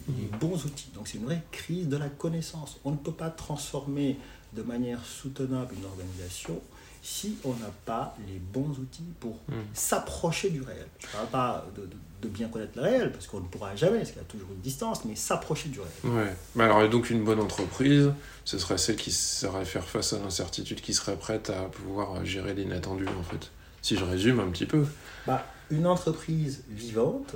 les, 0.08 0.38
bons 0.40 0.66
outils. 0.66 0.90
Donc, 0.94 1.08
c'est 1.08 1.18
une 1.18 1.26
vraie 1.26 1.44
crise 1.52 1.88
de 1.88 1.98
la 1.98 2.10
connaissance. 2.10 2.80
On 2.84 2.92
ne 2.92 2.98
peut 2.98 3.14
pas 3.14 3.30
transformer 3.30 4.18
de 4.54 4.62
manière 4.62 5.04
soutenable 5.06 5.76
une 5.76 5.86
organisation 5.86 6.62
si 7.02 7.38
on 7.44 7.54
n'a 7.56 7.72
pas 7.86 8.16
les 8.28 8.38
bons 8.40 8.70
outils 8.80 9.12
pour 9.20 9.36
Mm. 9.48 9.54
s'approcher 9.74 10.50
du 10.52 10.62
réel. 10.62 10.86
Je 11.00 11.08
ne 11.08 11.12
parle 11.14 11.28
pas 11.28 11.66
de, 11.76 11.82
de- 11.82 11.88
de 12.22 12.28
bien 12.28 12.48
connaître 12.50 12.74
le 12.76 12.84
réel, 12.84 13.12
parce 13.12 13.26
qu'on 13.26 13.40
ne 13.40 13.48
pourra 13.48 13.76
jamais, 13.76 13.98
parce 13.98 14.10
qu'il 14.12 14.20
y 14.20 14.26
a 14.26 14.28
toujours 14.28 14.50
une 14.52 14.62
distance, 14.62 15.04
mais 15.06 15.16
s'approcher 15.16 15.70
du 15.70 15.80
réel. 15.80 15.92
Ouais. 16.16 16.36
Mais 16.56 16.66
alors, 16.66 16.88
donc, 16.88 17.10
une 17.10 17.24
bonne 17.24 17.40
entreprise, 17.40 18.12
ce 18.46 18.60
serait 18.60 18.78
celle 18.78 18.96
qui 18.98 19.12
saurait 19.12 19.66
faire 19.66 19.84
face 19.84 20.14
à 20.14 20.20
l'incertitude, 20.20 20.82
qui 20.82 20.94
serait 20.94 21.16
prête 21.18 21.50
à 21.50 21.64
pouvoir 21.64 22.24
gérer 22.24 22.54
l'inattendu, 22.54 23.08
en 23.08 23.24
fait. 23.24 23.50
Si 23.82 23.96
je 23.98 24.04
résume 24.06 24.40
un 24.40 24.50
petit 24.52 24.68
peu. 24.68 24.86
Bah, 25.26 25.44
une 25.72 25.88
entreprise 25.88 26.64
vivante, 26.70 27.36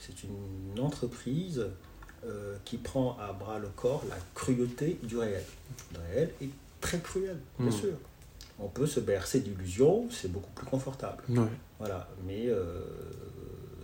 c'est 0.00 0.24
une 0.24 0.80
entreprise 0.80 1.64
euh, 2.26 2.56
qui 2.64 2.78
prend 2.78 3.16
à 3.20 3.32
bras 3.32 3.60
le 3.60 3.68
corps 3.68 4.02
la 4.10 4.16
cruauté 4.34 4.98
du 5.04 5.16
réel. 5.16 5.44
Le 5.94 6.00
réel 6.12 6.30
est 6.42 6.48
très 6.80 6.98
cruel, 6.98 7.36
bien 7.60 7.68
Mm. 7.68 7.72
sûr. 7.72 7.92
On 8.58 8.68
peut 8.68 8.86
se 8.86 9.00
bercer 9.00 9.40
d'illusions, 9.40 10.08
c'est 10.10 10.30
beaucoup 10.30 10.50
plus 10.52 10.66
confortable. 10.66 11.22
Ouais. 11.28 11.48
Voilà, 11.78 12.08
mais 12.26 12.46
euh, 12.46 12.80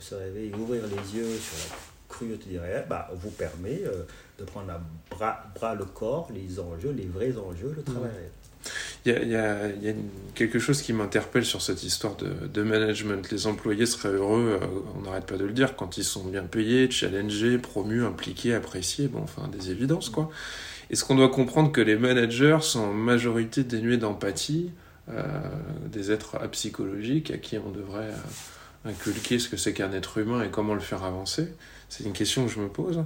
se 0.01 0.15
réveiller 0.15 0.55
ouvrir 0.55 0.83
les 0.87 1.19
yeux 1.19 1.37
sur 1.37 1.69
la 1.69 1.77
cruauté 2.09 2.51
du 2.51 2.59
réel 2.59 2.87
bah, 2.89 3.11
vous 3.15 3.31
permet 3.31 3.83
euh, 3.85 4.05
de 4.39 4.45
prendre 4.45 4.71
à 4.71 4.81
bras, 5.11 5.45
bras 5.55 5.75
le 5.75 5.85
corps 5.85 6.31
les 6.33 6.59
enjeux, 6.59 6.93
les 6.93 7.07
vrais 7.07 7.37
enjeux, 7.37 7.75
le 7.77 7.83
travail 7.83 8.11
réel. 8.11 8.31
Il 9.05 9.29
y 9.29 9.37
a, 9.37 9.95
quelque 10.35 10.59
chose 10.59 10.83
qui 10.83 10.93
m'interpelle 10.93 11.45
sur 11.45 11.61
cette 11.61 11.83
histoire 11.83 12.17
de, 12.17 12.63
management. 12.63 13.29
Les 13.31 13.47
employés 13.47 13.87
seraient 13.87 14.15
heureux, 14.15 14.61
euh, 14.63 14.67
on 14.97 15.03
n'arrête 15.03 15.27
pas 15.27 15.37
de 15.37 15.45
le 15.45 15.53
dire, 15.53 15.75
quand 15.75 15.99
ils 15.99 16.05
sont 16.05 16.25
bien 16.25 16.45
payés, 16.45 16.89
challengés, 16.91 17.59
promus, 17.59 18.05
impliqués, 18.05 18.55
appréciés, 18.55 19.09
bon, 19.09 19.23
enfin, 19.23 19.49
des 19.49 19.71
évidences, 19.71 20.09
quoi. 20.09 20.31
Est-ce 20.93 21.05
qu'on 21.05 21.15
doit 21.15 21.31
comprendre 21.31 21.73
que 21.73 21.81
les 21.81 21.97
managers 21.97 22.59
sont 22.61 22.81
en 22.81 22.93
majorité 22.93 23.65
dénués 23.65 23.97
d'empathie, 23.97 24.71
euh, 25.09 25.23
des 25.87 26.13
êtres 26.13 26.37
apsychologiques 26.37 27.31
à 27.31 27.39
qui 27.39 27.59
on 27.59 27.71
devrait 27.71 28.11
euh, 28.11 28.91
inculquer 28.91 29.39
ce 29.39 29.49
que 29.49 29.57
c'est 29.57 29.73
qu'un 29.73 29.93
être 29.93 30.19
humain 30.19 30.43
et 30.43 30.51
comment 30.51 30.75
le 30.75 30.81
faire 30.81 31.03
avancer? 31.03 31.55
C'est 31.89 32.05
une 32.05 32.13
question 32.13 32.47
que 32.47 32.53
je 32.53 32.61
me 32.61 32.69
pose. 32.69 33.05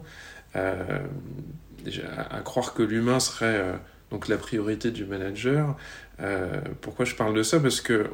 déjà, 1.85 2.03
à 2.31 2.40
croire 2.40 2.75
que 2.75 2.83
l'humain 2.83 3.20
serait 3.20 3.79
donc 4.11 4.29
la 4.29 4.37
priorité 4.37 4.90
du 4.90 5.05
manager. 5.05 5.77
Euh, 6.20 6.61
pourquoi 6.81 7.05
je 7.05 7.14
parle 7.14 7.35
de 7.35 7.42
ça? 7.42 7.61
Parce 7.61 7.81
que 7.81 8.09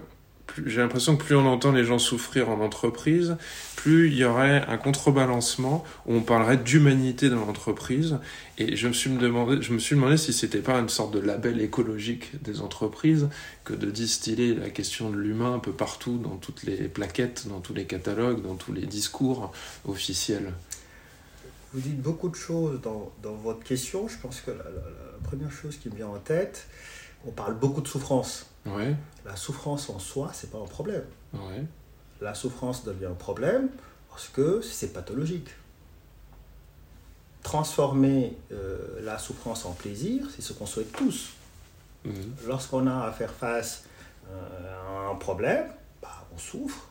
j'ai 0.67 0.81
l'impression 0.81 1.17
que 1.17 1.25
plus 1.25 1.37
on 1.37 1.47
entend 1.47 1.73
les 1.73 1.85
gens 1.85 1.99
souffrir 1.99 2.49
en 2.49 2.61
entreprise, 2.61 3.37
plus 3.77 4.09
il 4.09 4.15
y 4.15 4.25
aurait 4.25 4.65
un 4.67 4.77
contrebalancement 4.77 5.85
où 6.07 6.15
on 6.15 6.21
parlerait 6.21 6.57
d'humanité 6.57 7.29
dans 7.31 7.45
l'entreprise. 7.45 8.19
Et 8.59 8.77
je 8.77 8.89
me 8.89 8.93
suis 8.93 9.11
demandé, 9.11 9.63
je 9.63 9.73
me 9.73 9.79
suis 9.79 9.97
demandé 9.97 10.17
si 10.17 10.33
c'était 10.33 10.61
pas 10.61 10.79
une 10.79 10.89
sorte 10.89 11.13
de 11.13 11.19
label 11.19 11.61
écologique 11.61 12.43
des 12.43 12.61
entreprises 12.61 13.29
que 13.65 13.73
de 13.73 13.91
distiller 13.91 14.55
la 14.55 14.71
question 14.71 15.11
de 15.11 15.17
l'humain 15.17 15.55
un 15.55 15.59
peu 15.59 15.73
partout, 15.73 16.19
dans 16.19 16.37
toutes 16.37 16.63
les 16.65 16.89
plaquettes, 16.89 17.49
dans 17.49 17.61
tous 17.61 17.75
les 17.75 17.85
catalogues, 17.85 18.43
dans 18.43 18.57
tous 18.57 18.73
les 18.73 18.87
discours 18.87 19.53
officiels. 19.87 20.53
Vous 21.73 21.81
dites 21.81 22.03
beaucoup 22.03 22.29
de 22.29 22.35
choses 22.35 22.81
dans, 22.83 23.11
dans 23.23 23.35
votre 23.35 23.65
question. 23.65 24.07
Je 24.07 24.19
pense 24.19 24.43
que 24.43 24.51
la, 24.51 24.65
première 25.23 25.51
chose 25.51 25.79
qui 25.79 25.89
me 25.89 25.95
vient 25.95 26.09
en 26.09 26.19
tête, 26.19 26.67
on 27.27 27.31
parle 27.31 27.55
beaucoup 27.55 27.81
de 27.81 27.89
souffrance. 27.89 28.47
Ouais. 28.67 28.95
La 29.25 29.37
souffrance 29.37 29.89
en 29.91 29.99
soi, 29.99 30.31
c'est 30.33 30.51
pas 30.51 30.59
un 30.59 30.67
problème. 30.67 31.05
Ouais. 31.33 31.65
La 32.21 32.35
souffrance 32.35 32.85
devient 32.85 33.07
un 33.07 33.15
problème 33.15 33.69
parce 34.11 34.29
que 34.29 34.61
c'est 34.61 34.93
pathologique. 34.93 35.49
Transformer 37.43 38.37
euh, 38.53 39.01
la 39.03 39.19
souffrance 39.19 39.65
en 39.65 39.73
plaisir, 39.73 40.27
c'est 40.35 40.43
ce 40.43 40.53
qu'on 40.53 40.67
souhaite 40.67 40.93
tous. 40.93 41.31
Mhm. 42.05 42.35
Lorsqu'on 42.47 42.87
a 42.87 43.07
à 43.07 43.13
faire 43.13 43.33
face 43.33 43.85
euh, 44.31 45.07
à 45.07 45.11
un 45.11 45.17
problème, 45.17 45.67
bah, 46.01 46.25
on 46.35 46.39
souffre. 46.39 46.89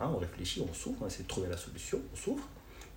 Hein, 0.00 0.10
on 0.14 0.18
réfléchit, 0.18 0.64
on 0.68 0.72
souffre, 0.72 0.98
on 1.02 1.06
essaie 1.06 1.24
de 1.24 1.28
trouver 1.28 1.48
la 1.48 1.56
solution, 1.56 2.00
on 2.12 2.16
souffre 2.16 2.46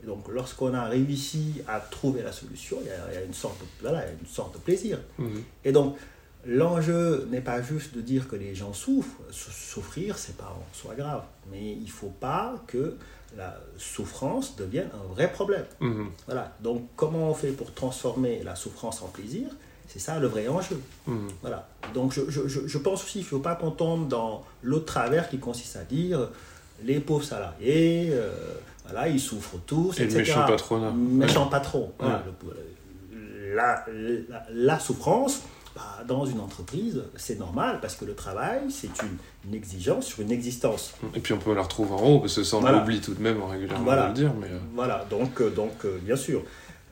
donc, 0.05 0.27
lorsqu'on 0.27 0.73
a 0.73 0.85
réussi 0.85 1.61
à 1.67 1.79
trouver 1.79 2.21
la 2.23 2.31
solution, 2.31 2.77
il 2.81 2.87
y 2.87 3.17
a, 3.17 3.23
une, 3.23 3.33
sorte 3.33 3.59
de, 3.81 3.87
une 3.87 4.27
sorte 4.27 4.53
de 4.53 4.59
plaisir. 4.59 4.99
Mhm. 5.17 5.43
Et 5.63 5.71
donc, 5.71 5.97
l'enjeu 6.45 7.27
n'est 7.31 7.41
pas 7.41 7.61
juste 7.61 7.95
de 7.95 8.01
dire 8.01 8.27
que 8.27 8.35
les 8.35 8.55
gens 8.55 8.73
souffrent. 8.73 9.21
Souffrir, 9.31 10.17
c'est 10.17 10.37
pas 10.37 10.55
en 10.55 10.75
soi 10.75 10.95
grave. 10.95 11.23
Mais 11.51 11.71
il 11.73 11.83
ne 11.83 11.89
faut 11.89 12.13
pas 12.19 12.55
que 12.67 12.95
la 13.37 13.57
souffrance 13.77 14.55
devienne 14.55 14.89
un 14.93 15.13
vrai 15.13 15.31
problème. 15.31 15.65
Mhm. 15.79 16.09
Voilà. 16.25 16.53
Donc, 16.61 16.87
comment 16.95 17.29
on 17.29 17.33
fait 17.33 17.51
pour 17.51 17.73
transformer 17.73 18.43
la 18.43 18.55
souffrance 18.55 19.01
en 19.01 19.07
plaisir? 19.07 19.47
C'est 19.87 19.99
ça 19.99 20.19
le 20.19 20.27
vrai 20.27 20.47
enjeu. 20.47 20.79
Mhm. 21.07 21.29
Voilà. 21.41 21.67
Donc 21.93 22.13
je, 22.13 22.21
je, 22.29 22.67
je 22.67 22.77
pense 22.77 23.03
aussi 23.03 23.19
qu'il 23.19 23.21
ne 23.23 23.27
faut 23.27 23.39
pas 23.39 23.55
qu'on 23.55 23.71
tombe 23.71 24.07
dans 24.07 24.43
l'autre 24.63 24.85
travers 24.85 25.29
qui 25.29 25.37
consiste 25.39 25.75
à 25.75 25.83
dire 25.83 26.29
les 26.83 26.99
pauvres 26.99 27.23
salariés, 27.23 28.09
euh, 28.11 28.31
voilà, 28.83 29.07
ils 29.07 29.19
souffrent 29.19 29.57
tous, 29.65 29.99
Et 29.99 30.05
le 30.05 30.13
méchant 30.13 30.45
patronat. 30.45 30.91
Méchant 30.91 31.47
patron. 31.47 31.91
la, 33.53 33.85
la, 34.51 34.79
souffrance, 34.79 35.43
bah, 35.75 36.03
dans 36.07 36.25
une 36.25 36.39
entreprise, 36.39 37.03
c'est 37.15 37.39
normal 37.39 37.79
parce 37.81 37.95
que 37.95 38.05
le 38.05 38.15
travail, 38.15 38.69
c'est 38.69 38.91
une, 39.01 39.55
exigence 39.55 40.05
sur 40.05 40.21
une 40.21 40.31
existence. 40.31 40.93
Et 41.15 41.19
puis 41.19 41.33
on 41.33 41.37
peut 41.37 41.53
la 41.53 41.63
retrouver 41.63 41.91
en 41.93 42.03
haut, 42.03 42.19
parce 42.19 42.35
que 42.35 42.43
ça 42.43 42.57
on 42.57 42.61
l'oublie 42.61 43.01
tout 43.01 43.13
de 43.13 43.21
même 43.21 43.41
régulièrement 43.43 43.83
voilà. 43.83 44.03
de 44.03 44.07
le 44.09 44.13
dire. 44.13 44.33
Mais... 44.39 44.47
Euh. 44.47 44.59
Voilà, 44.73 45.05
donc, 45.09 45.41
euh, 45.41 45.49
donc 45.49 45.85
bien 46.03 46.15
sûr, 46.15 46.43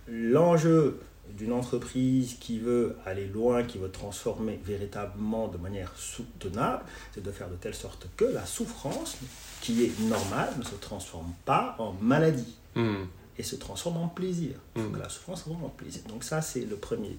l'enjeu 0.08 1.00
d'une 1.38 1.54
entreprise 1.54 2.38
qui 2.40 2.60
veut 2.60 2.98
aller 3.06 3.28
loin, 3.28 3.64
qui 3.64 3.78
veut 3.78 3.90
transformer 3.90 4.60
véritablement 4.64 5.48
de 5.48 5.58
manière 5.58 5.92
soutenable, 5.96 6.84
c'est 7.14 7.24
de 7.24 7.32
faire 7.32 7.50
de 7.50 7.56
telle 7.56 7.76
sorte 7.76 8.08
que 8.18 8.26
la 8.26 8.46
souffrance, 8.46 9.18
qui 9.62 9.86
est 9.86 10.00
normale, 10.02 10.50
ne 10.58 10.64
se 10.64 10.76
transforme 10.76 11.32
pas 11.46 11.76
en 11.80 11.94
maladie 12.02 12.56
hmm. 12.76 13.04
et 13.38 13.44
se 13.44 13.56
transforme 13.56 13.98
en 13.98 14.08
plaisir. 14.08 14.56
Hmm. 14.76 14.96
la 14.98 15.10
souffrance 15.10 15.44
soit 15.44 15.54
en 15.54 15.70
plaisir. 15.70 16.02
Donc 16.10 16.24
ça, 16.24 16.42
c'est 16.42 16.66
le 16.66 16.76
premier. 16.76 17.18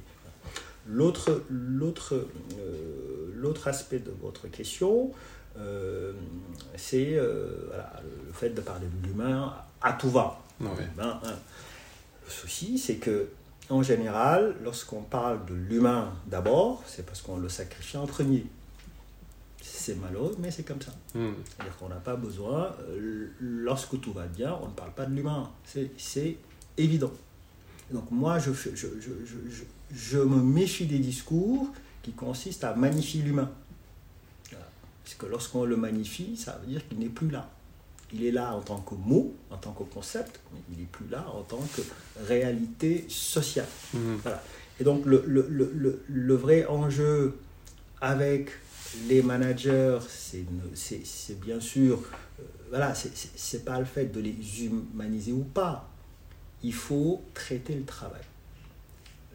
L'autre, 0.87 1.43
l'autre, 1.49 2.27
euh, 2.59 3.33
l'autre 3.35 3.69
aspect 3.69 4.01
de 4.01 4.13
votre 4.21 4.49
question, 4.49 5.13
euh, 5.59 6.13
c'est 6.77 7.15
euh, 7.15 7.71
le 8.27 8.33
fait 8.33 8.51
de 8.51 8.61
parler 8.61 8.87
de 8.87 9.07
l'humain 9.07 9.55
à 9.81 9.93
tout 9.93 10.11
va. 10.11 10.41
Ben, 10.61 11.21
hein. 11.25 11.35
Le 12.25 12.31
souci, 12.31 12.79
c'est 12.79 12.97
que 12.97 13.29
en 13.69 13.83
général, 13.83 14.55
lorsqu'on 14.63 15.03
parle 15.03 15.45
de 15.47 15.55
l'humain 15.55 16.13
d'abord, 16.27 16.83
c'est 16.87 17.07
parce 17.07 17.23
qu'on 17.23 17.39
le 17.39 17.49
sacrifie 17.49 17.97
en 17.97 18.07
premier. 18.07 18.47
C'est 19.61 19.95
malheureux, 20.01 20.37
mais 20.39 20.51
c'est 20.51 20.65
comme 20.65 20.81
ça. 20.81 20.93
Hmm. 21.15 21.33
C'est-à-dire 21.45 21.77
qu'on 21.79 21.89
n'a 21.89 21.97
pas 21.97 22.17
besoin, 22.17 22.75
euh, 22.89 23.29
lorsque 23.41 24.01
tout 24.01 24.13
va 24.13 24.27
bien, 24.27 24.59
on 24.63 24.69
ne 24.69 24.73
parle 24.73 24.93
pas 24.93 25.07
de 25.07 25.15
l'humain. 25.15 25.51
C'est 25.97 26.37
évident. 26.77 27.13
Donc 27.93 28.11
moi, 28.11 28.39
je, 28.39 28.53
je, 28.53 28.71
je, 28.75 28.87
je, 29.01 29.65
je 29.95 30.19
me 30.19 30.43
méfie 30.43 30.87
des 30.87 30.99
discours 30.99 31.69
qui 32.03 32.13
consistent 32.13 32.65
à 32.65 32.75
magnifier 32.75 33.23
l'humain. 33.23 33.51
Parce 35.05 35.15
que 35.17 35.27
lorsqu'on 35.27 35.65
le 35.65 35.77
magnifie, 35.77 36.37
ça 36.37 36.59
veut 36.63 36.69
dire 36.69 36.87
qu'il 36.89 36.99
n'est 36.99 37.09
plus 37.09 37.29
là. 37.29 37.51
Il 38.15 38.25
est 38.25 38.31
là 38.31 38.55
en 38.55 38.61
tant 38.61 38.79
que 38.79 38.95
mot, 38.95 39.35
en 39.51 39.57
tant 39.57 39.73
que 39.73 39.83
concept, 39.85 40.41
mais 40.53 40.61
il 40.71 40.79
n'est 40.79 40.89
plus 40.91 41.07
là 41.11 41.27
en 41.35 41.43
tant 41.43 41.61
que 41.77 41.83
réalité 42.27 43.05
sociale. 43.09 43.67
Mhm. 43.95 44.21
Et 44.81 44.85
donc 44.85 45.05
le, 45.07 45.25
le, 45.27 45.47
le, 45.49 46.03
le, 46.09 46.35
vrai 46.35 46.67
enjeu 46.67 47.39
avec 48.01 48.51
les 49.09 49.23
managers, 49.23 49.99
c'est 50.09 51.41
bien 51.41 51.61
sûr, 51.61 52.03
euh, 52.39 52.43
voilà, 52.71 52.95
c'est 52.95 53.65
pas 53.65 53.79
le 53.79 53.85
fait 53.85 54.07
de 54.07 54.21
les 54.21 54.37
humaniser 54.65 55.33
ou 55.33 55.45
pas. 55.45 55.92
Il 56.63 56.75
faut 56.75 57.23
traiter 57.35 57.75
le 57.75 57.85
travail. 57.85 58.23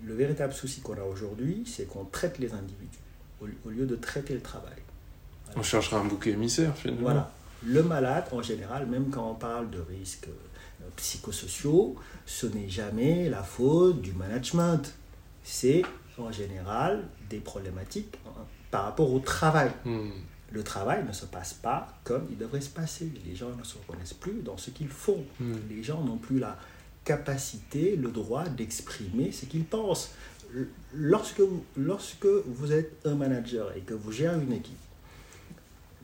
Le 0.03 0.13
véritable 0.13 0.53
souci 0.53 0.81
qu'on 0.81 0.97
a 0.97 1.03
aujourd'hui, 1.03 1.63
c'est 1.65 1.87
qu'on 1.87 2.05
traite 2.05 2.37
les 2.39 2.53
individus 2.53 2.99
au, 3.41 3.69
lieu 3.69 3.85
de 3.85 3.95
traiter 3.95 4.33
le 4.33 4.41
travail. 4.41 4.77
On 5.55 5.63
cherchera 5.63 5.99
un 5.99 6.05
bouc 6.05 6.27
émissaire 6.27 6.75
finalement. 6.75 7.01
Voilà. 7.01 7.31
Le 7.65 7.81
malade, 7.83 8.25
en 8.31 8.41
général, 8.41 8.85
même 8.85 9.09
quand 9.09 9.31
on 9.31 9.35
parle 9.35 9.69
de 9.71 9.79
risques 9.79 10.27
euh, 10.27 10.89
psychosociaux, 10.95 11.95
ce 12.25 12.45
n'est 12.45 12.69
jamais 12.69 13.29
la 13.29 13.41
faute 13.43 14.01
du 14.01 14.13
management. 14.13 14.93
C'est 15.43 15.83
en 16.19 16.31
général 16.31 17.03
des 17.29 17.39
problématiques 17.39 18.17
par 18.69 18.83
rapport 18.83 19.11
au 19.11 19.19
travail. 19.19 19.71
Hmm. 19.85 20.09
Le 20.51 20.63
travail 20.63 21.03
ne 21.05 21.11
se 21.11 21.25
passe 21.25 21.53
pas 21.53 21.87
comme 22.03 22.27
il 22.29 22.37
devrait 22.37 22.61
se 22.61 22.69
passer. 22.69 23.11
Les 23.25 23.35
gens 23.35 23.49
ne 23.57 23.63
se 23.63 23.77
reconnaissent 23.77 24.13
plus 24.13 24.41
dans 24.43 24.57
ce 24.57 24.69
qu'ils 24.69 24.87
font. 24.87 25.23
Hmm. 25.39 25.55
Les 25.69 25.83
gens 25.83 26.03
n'ont 26.03 26.17
plus 26.17 26.39
la 26.39 26.57
capacité, 27.07 27.95
le 27.95 28.09
droit 28.09 28.43
d'exprimer 28.43 29.31
ce 29.31 29.45
qu'ils 29.45 29.63
pensent. 29.63 30.11
Lorsque 30.93 31.41
lorsque 31.77 32.25
vous 32.25 32.73
êtes 32.73 32.91
un 33.05 33.15
manager 33.15 33.71
et 33.77 33.79
que 33.79 33.93
vous 33.93 34.11
gérez 34.11 34.35
une 34.35 34.51
équipe, 34.51 34.75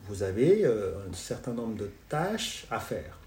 vous 0.08 0.24
avez 0.24 0.63
euh, 0.63 0.94
un 1.10 1.13
certain 1.13 1.52
nombre 1.52 1.76
de 1.76 1.89
tâches 2.08 2.66
à 2.72 2.80
faire. 2.80 3.18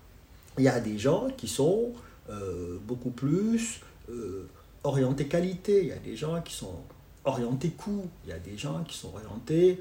Il 0.57 0.65
y 0.65 0.69
a 0.69 0.81
des 0.81 0.99
gens 0.99 1.29
qui 1.37 1.49
sont 1.49 1.93
euh, 2.31 2.79
beaucoup 2.87 3.11
plus 3.11 3.81
euh, 4.11 4.49
orientés 4.83 5.27
qualité, 5.27 5.83
il 5.83 5.89
y 5.89 5.93
a 5.93 5.99
des 5.99 6.17
gens 6.17 6.41
qui 6.41 6.55
sont 6.55 6.81
orientés 7.27 7.71
coût, 7.71 8.09
il 8.25 8.31
y 8.31 8.33
a 8.33 8.39
des 8.39 8.57
gens 8.57 8.85
qui 8.85 8.97
sont 8.97 9.13
orientés 9.15 9.81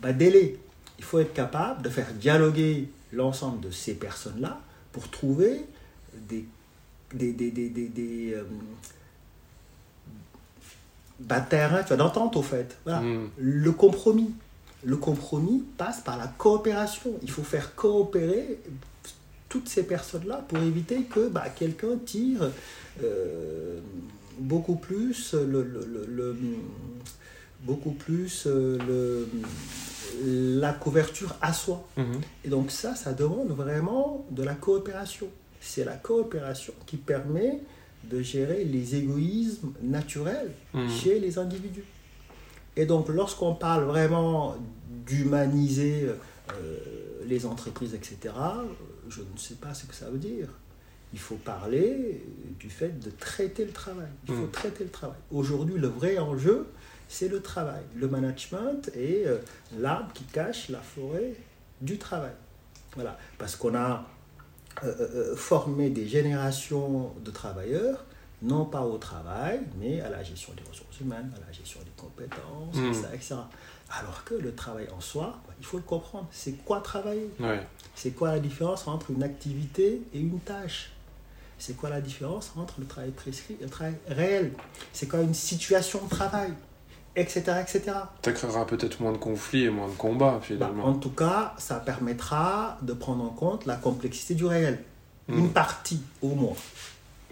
bas 0.00 0.12
délai. 0.12 0.58
Il 0.98 1.04
faut 1.04 1.18
être 1.18 1.32
capable 1.32 1.82
de 1.82 1.88
faire 1.88 2.12
dialoguer 2.12 2.88
l'ensemble 3.12 3.60
de 3.60 3.70
ces 3.70 3.94
personnes-là 3.94 4.60
pour 4.92 5.08
trouver 5.10 5.64
des, 6.28 6.44
des, 7.16 7.32
des, 7.32 7.50
des, 7.50 7.68
des, 7.68 8.36
terrain 11.48 11.82
d'entente 11.96 12.36
au 12.36 12.42
fait. 12.42 12.76
Voilà. 12.84 13.00
Hmm. 13.00 13.28
Le 13.38 13.72
compromis 13.72 14.34
le 14.86 14.96
compromis 14.96 15.64
passe 15.76 16.00
par 16.00 16.16
la 16.16 16.28
coopération. 16.28 17.12
Il 17.22 17.30
faut 17.30 17.42
faire 17.42 17.74
coopérer 17.74 18.60
toutes 19.48 19.68
ces 19.68 19.84
personnes-là 19.84 20.44
pour 20.48 20.58
éviter 20.58 21.02
que 21.02 21.28
bah, 21.28 21.48
quelqu'un 21.48 21.96
tire 22.04 22.50
euh, 23.02 23.80
beaucoup 24.38 24.76
plus 24.76 25.34
le, 25.34 26.36
beaucoup 27.62 27.92
plus 27.92 28.44
euh, 28.46 28.78
le, 28.86 30.60
la 30.60 30.72
couverture 30.72 31.34
à 31.40 31.52
soi. 31.52 31.86
Mhm. 31.96 32.20
Et 32.44 32.48
donc 32.48 32.70
ça, 32.70 32.94
ça 32.94 33.12
demande 33.12 33.48
vraiment 33.48 34.24
de 34.30 34.42
la 34.42 34.54
coopération. 34.54 35.28
C'est 35.66 35.84
la 35.84 35.96
coopération 35.96 36.72
qui 36.86 36.96
permet 36.96 37.60
de 38.04 38.22
gérer 38.22 38.64
les 38.64 38.94
égoïsmes 38.94 39.72
naturels 39.82 40.52
mhm. 40.72 40.88
chez 40.88 41.18
les 41.18 41.38
individus. 41.38 41.84
Et 42.76 42.86
donc, 42.86 43.08
lorsqu'on 43.08 43.54
parle 43.54 43.84
vraiment 43.84 44.54
d'humaniser 45.06 46.08
euh, 46.52 46.78
les 47.26 47.46
entreprises, 47.46 47.94
etc., 47.94 48.34
je 49.08 49.20
ne 49.20 49.38
sais 49.38 49.54
pas 49.54 49.74
ce 49.74 49.86
que 49.86 49.94
ça 49.94 50.08
veut 50.08 50.18
dire. 50.18 50.48
Il 51.12 51.18
faut 51.18 51.36
parler 51.36 52.22
du 52.60 52.68
fait 52.68 52.98
de 53.00 53.10
traiter 53.10 53.64
le 53.64 53.72
travail. 53.72 54.08
Il 54.28 54.34
faut 54.34 54.42
Mm. 54.42 54.50
traiter 54.50 54.84
le 54.84 54.90
travail. 54.90 55.18
Aujourd'hui, 55.32 55.78
le 55.78 55.88
vrai 55.88 56.18
enjeu, 56.18 56.66
c'est 57.08 57.28
le 57.28 57.40
travail. 57.40 57.82
Le 57.96 58.06
management 58.08 58.88
est 58.94 59.26
euh, 59.26 59.38
l'arbre 59.78 60.12
qui 60.12 60.24
cache 60.24 60.68
la 60.68 60.80
forêt 60.80 61.34
du 61.80 61.96
travail. 61.98 62.34
Voilà. 62.94 63.18
Parce 63.38 63.56
qu'on 63.56 63.74
a 63.74 64.04
euh, 64.84 64.94
euh, 65.00 65.08
euh, 65.32 65.36
formé 65.36 65.88
des 65.90 66.06
générations 66.06 67.12
de 67.24 67.30
travailleurs, 67.30 68.04
non 68.42 68.66
pas 68.66 68.82
au 68.82 68.98
travail, 68.98 69.60
mais 69.80 70.00
à 70.00 70.10
la 70.10 70.22
gestion 70.22 70.52
des 70.54 70.62
ressources 70.68 71.00
humaines, 71.00 71.32
à 71.34 71.46
la 71.46 71.52
gestion 71.52 71.80
des 71.80 71.92
compétences, 71.96 72.76
etc., 72.76 73.08
etc. 73.14 73.34
Alors 73.90 74.24
que 74.24 74.34
le 74.34 74.54
travail 74.54 74.86
en 74.94 75.00
soi, 75.00 75.38
bah, 75.46 75.54
il 75.58 75.64
faut 75.64 75.78
le 75.78 75.82
comprendre. 75.82 76.26
C'est 76.30 76.62
quoi 76.64 76.80
travailler? 76.80 77.30
Ouais. 77.40 77.66
c'est 77.94 78.10
quoi 78.10 78.32
la 78.32 78.38
différence 78.38 78.86
entre 78.86 79.10
une 79.10 79.22
activité 79.22 80.02
et 80.12 80.18
une 80.18 80.40
tâche? 80.40 80.90
C'est 81.58 81.74
quoi 81.74 81.88
la 81.88 82.02
différence 82.02 82.52
entre 82.56 82.74
le 82.78 82.86
travail 82.86 83.12
prescrit 83.12 83.56
et 83.58 83.64
le 83.64 83.70
travail 83.70 83.94
réel? 84.08 84.52
C'est 84.92 85.08
quoi 85.08 85.20
une 85.22 85.32
situation 85.32 86.04
de 86.04 86.10
travail? 86.10 86.52
Etc. 87.16 87.40
etc. 87.62 87.82
Ça 88.22 88.32
créera 88.32 88.66
peut-être 88.66 89.00
moins 89.00 89.12
de 89.12 89.16
conflits 89.18 89.64
et 89.64 89.70
moins 89.70 89.88
de 89.88 89.94
combats, 89.94 90.32
Bah, 90.32 90.40
finalement. 90.42 90.84
en 90.84 90.94
tout 90.94 91.10
cas, 91.10 91.54
ça 91.58 91.76
permettra 91.76 92.78
de 92.82 92.92
prendre 92.92 93.24
en 93.24 93.30
compte 93.30 93.64
la 93.66 93.76
complexité 93.76 94.34
du 94.34 94.44
réel. 94.44 94.78
Une 95.28 95.50
partie 95.50 96.00
au 96.22 96.28
moins. 96.34 96.54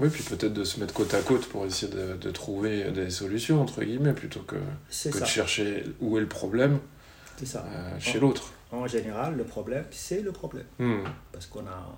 Oui, 0.01 0.09
puis 0.09 0.25
peut-être 0.25 0.53
de 0.53 0.65
se 0.65 0.81
mettre 0.81 0.93
côte 0.93 1.15
à 1.15 1.21
côte 1.21 1.47
pour 1.47 1.65
essayer 1.67 1.93
de, 1.93 2.17
de 2.17 2.31
trouver 2.33 2.91
des 2.91 3.11
solutions, 3.11 3.61
entre 3.63 3.85
guillemets, 3.85 4.15
plutôt 4.15 4.41
que, 4.41 4.57
de 4.57 5.25
chercher 5.25 5.85
où 6.01 6.17
est 6.19 6.21
le 6.23 6.27
problème 6.27 6.81
ça. 7.45 7.65
euh, 7.69 7.91
chez 8.01 8.19
l'autre. 8.19 8.53
En 8.73 8.89
général, 8.89 9.37
le 9.37 9.45
problème, 9.45 9.85
c'est 9.93 10.23
le 10.23 10.33
problème. 10.33 10.65
Hmm, 10.81 11.05
Parce 11.31 11.47
qu'on 11.47 11.61
a, 11.61 11.95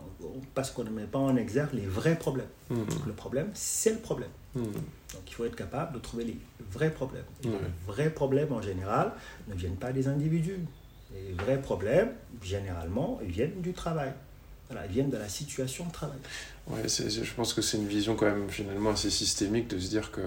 parce 0.55 0.71
qu'on 0.71 0.85
ne 0.85 0.91
met 0.91 1.05
pas 1.07 1.19
en 1.21 1.35
exergue 1.37 1.73
les 1.73 1.87
vrais 1.87 2.17
problèmes. 2.19 2.49
hmm, 2.69 2.83
Le 3.07 3.13
problème, 3.15 3.49
c'est 3.55 3.93
le 3.93 3.99
problème. 4.01 4.29
Donc 5.17 5.31
il 5.31 5.35
faut 5.35 5.45
être 5.47 5.57
capable 5.57 5.95
de 5.95 5.99
trouver 5.99 6.25
les 6.25 6.39
vrais 6.71 6.91
problèmes. 6.91 7.25
Les 7.43 7.51
vrais 7.87 8.11
problèmes 8.11 8.53
en 8.53 8.61
général 8.61 9.13
ne 9.49 9.55
viennent 9.55 9.77
pas 9.77 9.93
des 9.93 10.09
individus. 10.09 10.61
Les 11.15 11.33
vrais 11.33 11.61
problèmes, 11.61 12.13
généralement, 12.43 13.19
ils 13.23 13.31
viennent 13.31 13.61
du 13.63 13.73
travail. 13.73 14.13
Voilà, 14.69 14.85
ils 14.87 14.93
viennent 14.93 15.11
de 15.11 15.17
la 15.17 15.29
situation 15.29 15.87
de 15.87 15.93
travail. 15.93 16.19
Ouais, 16.69 16.83
je 16.89 17.33
pense 17.35 17.55
que 17.55 17.63
c'est 17.63 17.77
une 17.77 17.87
vision 17.87 18.17
quand 18.17 18.27
même 18.27 18.51
finalement 18.51 18.91
assez 18.91 19.09
systémique 19.09 19.69
de 19.69 19.79
se 19.79 19.89
dire 19.89 20.11
que 20.11 20.21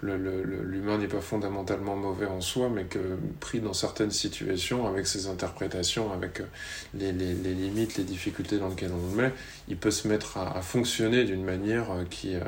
le- 0.00 0.16
le- 0.18 0.42
le- 0.42 0.62
l'humain 0.64 0.98
n'est 0.98 1.06
pas 1.06 1.20
fondamentalement 1.20 1.94
mauvais 1.94 2.26
en 2.26 2.40
soi, 2.40 2.68
mais 2.68 2.84
que 2.86 2.98
pris 3.38 3.60
dans 3.60 3.74
certaines 3.74 4.10
situations, 4.10 4.88
avec 4.88 5.06
ses 5.06 5.28
interprétations, 5.28 6.12
avec 6.12 6.40
euh, 6.40 6.44
les, 6.94 7.12
les- 7.12 7.34
les 7.34 7.54
limites, 7.54 7.96
les 7.96 8.02
difficultés 8.02 8.58
dans 8.58 8.70
lesquelles 8.70 8.90
on 8.92 9.14
le 9.16 9.22
met, 9.22 9.32
il 9.68 9.76
peut 9.76 9.92
se 9.92 10.08
mettre 10.08 10.36
à, 10.36 10.56
à 10.58 10.62
fonctionner 10.62 11.22
d'une 11.22 11.44
manière 11.44 11.92
euh, 11.92 12.02
qui, 12.10 12.34
euh, 12.34 12.40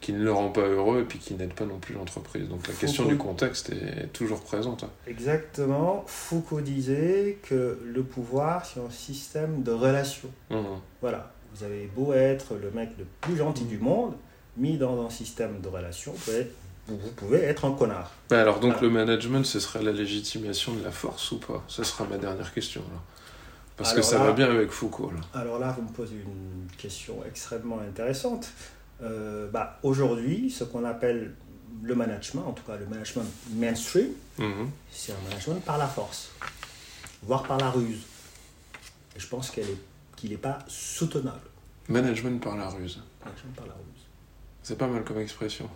qui 0.00 0.14
ne 0.14 0.24
le 0.24 0.32
rend 0.32 0.48
pas 0.48 0.62
heureux 0.66 1.02
et 1.02 1.04
puis 1.04 1.18
qui 1.18 1.34
n'aide 1.34 1.52
pas 1.52 1.66
non 1.66 1.78
plus 1.78 1.94
l'entreprise. 1.94 2.48
Donc 2.48 2.66
la 2.68 2.72
question 2.74 3.04
du 3.04 3.18
contexte 3.18 3.68
est, 3.68 4.04
est 4.04 4.12
toujours 4.14 4.40
présente. 4.40 4.82
hein. 4.84 4.90
Exactement. 5.06 6.04
Foucault 6.06 6.62
disait 6.62 7.36
que 7.42 7.78
le 7.84 8.02
pouvoir, 8.02 8.64
c'est 8.64 8.80
un 8.80 8.90
système 8.90 9.62
de 9.62 9.72
relations. 9.72 10.30
Mhm. 10.48 10.64
Voilà. 11.02 11.30
Vous 11.54 11.64
avez 11.64 11.86
beau 11.94 12.12
être 12.12 12.54
le 12.56 12.70
mec 12.72 12.90
le 12.98 13.04
plus 13.20 13.36
gentil 13.36 13.64
du 13.64 13.78
monde, 13.78 14.14
mis 14.56 14.76
dans 14.76 15.04
un 15.06 15.10
système 15.10 15.60
de 15.60 15.68
relations, 15.68 16.12
vous 16.12 16.18
pouvez 16.24 16.38
être, 16.40 16.54
vous 16.88 17.10
pouvez 17.16 17.38
être 17.38 17.64
un 17.64 17.72
connard. 17.72 18.10
Alors 18.30 18.58
donc 18.60 18.80
le 18.80 18.90
management, 18.90 19.44
ce 19.44 19.60
serait 19.60 19.82
la 19.82 19.92
légitimation 19.92 20.74
de 20.74 20.82
la 20.82 20.90
force 20.90 21.30
ou 21.32 21.38
pas? 21.38 21.62
Ce 21.68 21.84
sera 21.84 22.04
ma 22.04 22.18
dernière 22.18 22.52
question. 22.52 22.80
Là. 22.82 23.00
Parce 23.76 23.92
que 23.92 24.02
ça 24.02 24.18
là- 24.18 24.24
va 24.26 24.32
bien 24.32 24.50
avec 24.50 24.70
Foucault. 24.70 25.10
Là. 25.10 25.20
Alors 25.40 25.58
là, 25.58 25.72
vous 25.76 25.82
me 25.82 25.88
posez 25.92 26.14
une 26.16 26.66
question 26.76 27.18
extrêmement 27.26 27.80
intéressante. 27.80 28.48
Euh, 29.02 29.48
bah, 29.50 29.78
Aujourd'hui, 29.82 30.50
ce 30.50 30.64
qu'on 30.64 30.84
appelle 30.84 31.34
le 31.82 31.94
management, 31.94 32.44
en 32.46 32.52
tout 32.52 32.62
cas 32.64 32.76
le 32.76 32.86
management 32.86 33.26
mainstream, 33.54 34.08
Mhm. 34.38 34.70
c'est 34.92 35.12
un 35.12 35.28
management 35.28 35.60
par 35.64 35.78
la 35.78 35.86
force, 35.88 36.30
voire 37.22 37.42
par 37.44 37.58
la 37.58 37.70
ruse. 37.70 38.02
Et 39.16 39.20
je 39.20 39.26
pense 39.28 39.50
qu'elle 39.50 39.64
est- 39.70 39.78
qu'il 40.24 40.32
n'est 40.32 40.38
pas 40.38 40.58
soutenable, 40.68 41.50
Management 41.90 42.42
par 42.42 42.56
la 42.56 42.70
ruse. 42.70 42.98
management 43.22 43.54
par 43.54 43.66
la 43.66 43.74
ruse. 43.74 44.02
C'est 44.62 44.78
pas 44.78 44.86
mal 44.86 45.04
comme 45.04 45.18
expression. 45.20 45.68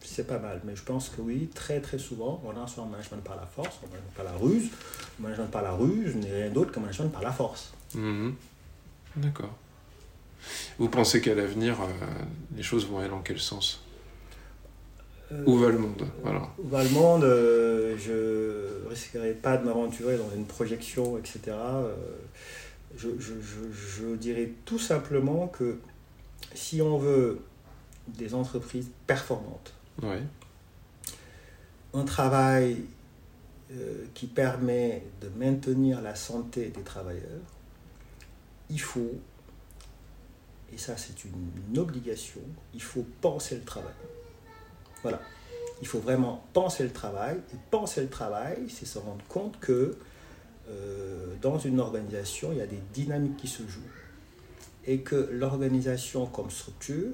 C'est 0.00 0.28
pas 0.28 0.38
mal, 0.38 0.60
mais 0.64 0.76
je 0.76 0.82
pense 0.84 1.08
que 1.08 1.20
oui, 1.20 1.48
très 1.52 1.80
très 1.80 1.98
souvent, 1.98 2.40
on 2.44 2.50
a 2.62 2.66
soit 2.68 2.84
un 2.84 2.86
management 2.86 3.22
par 3.24 3.34
la 3.34 3.46
force, 3.46 3.80
un 3.82 3.88
management 3.88 4.14
par 4.14 4.24
la 4.24 4.32
ruse. 4.36 4.70
Management 5.18 5.50
par 5.50 5.62
la 5.62 5.72
ruse 5.72 6.14
n'est 6.14 6.32
rien 6.32 6.50
d'autre 6.50 6.70
qu'un 6.70 6.80
management 6.82 7.08
par 7.10 7.22
la 7.22 7.32
force. 7.32 7.72
Mhm. 7.96 8.34
D'accord. 9.16 9.56
Vous 10.78 10.88
pensez 10.88 11.20
qu'à 11.20 11.34
l'avenir, 11.34 11.80
euh, 11.80 11.86
les 12.56 12.62
choses 12.62 12.86
vont 12.86 12.98
aller 13.00 13.08
dans 13.08 13.22
quel 13.22 13.40
sens? 13.40 13.82
Euh, 15.32 15.42
Où 15.46 15.58
va 15.58 15.68
le 15.70 15.78
monde 15.78 16.06
Voilà. 16.22 16.48
Où 16.58 16.68
va 16.68 16.84
le 16.84 16.90
monde 16.90 17.24
euh, 17.24 17.96
Je 17.98 18.88
risquerai 18.88 19.32
pas 19.32 19.56
de 19.56 19.64
m'aventurer 19.64 20.16
dans 20.16 20.30
une 20.36 20.44
projection, 20.46 21.18
etc. 21.18 21.40
Je, 22.96 23.08
je, 23.18 23.34
je, 23.40 23.72
je 23.72 24.16
dirais 24.16 24.52
tout 24.64 24.78
simplement 24.78 25.48
que 25.48 25.78
si 26.54 26.82
on 26.82 26.98
veut 26.98 27.40
des 28.08 28.34
entreprises 28.34 28.90
performantes, 29.06 29.72
Oui. 30.02 30.16
un 31.94 32.04
travail 32.04 32.84
euh, 33.72 34.04
qui 34.14 34.26
permet 34.26 35.02
de 35.20 35.28
maintenir 35.28 36.02
la 36.02 36.14
santé 36.14 36.68
des 36.68 36.82
travailleurs, 36.82 37.40
il 38.68 38.80
faut, 38.80 39.12
et 40.72 40.78
ça 40.78 40.96
c'est 40.96 41.24
une, 41.24 41.50
une 41.70 41.78
obligation, 41.78 42.40
il 42.74 42.82
faut 42.82 43.06
penser 43.20 43.54
le 43.56 43.62
travail. 43.64 43.94
Voilà. 45.02 45.20
Il 45.80 45.86
faut 45.88 45.98
vraiment 45.98 46.44
penser 46.52 46.84
le 46.84 46.92
travail. 46.92 47.38
Et 47.52 47.56
penser 47.72 48.02
le 48.02 48.08
travail, 48.08 48.68
c'est 48.70 48.86
se 48.86 48.98
rendre 49.00 49.24
compte 49.28 49.58
que 49.58 49.96
euh, 50.68 51.34
dans 51.40 51.58
une 51.58 51.80
organisation, 51.80 52.52
il 52.52 52.58
y 52.58 52.60
a 52.60 52.66
des 52.66 52.80
dynamiques 52.94 53.36
qui 53.36 53.48
se 53.48 53.62
jouent. 53.66 53.80
Et 54.86 55.00
que 55.00 55.28
l'organisation 55.32 56.26
comme 56.26 56.50
structure, 56.50 57.12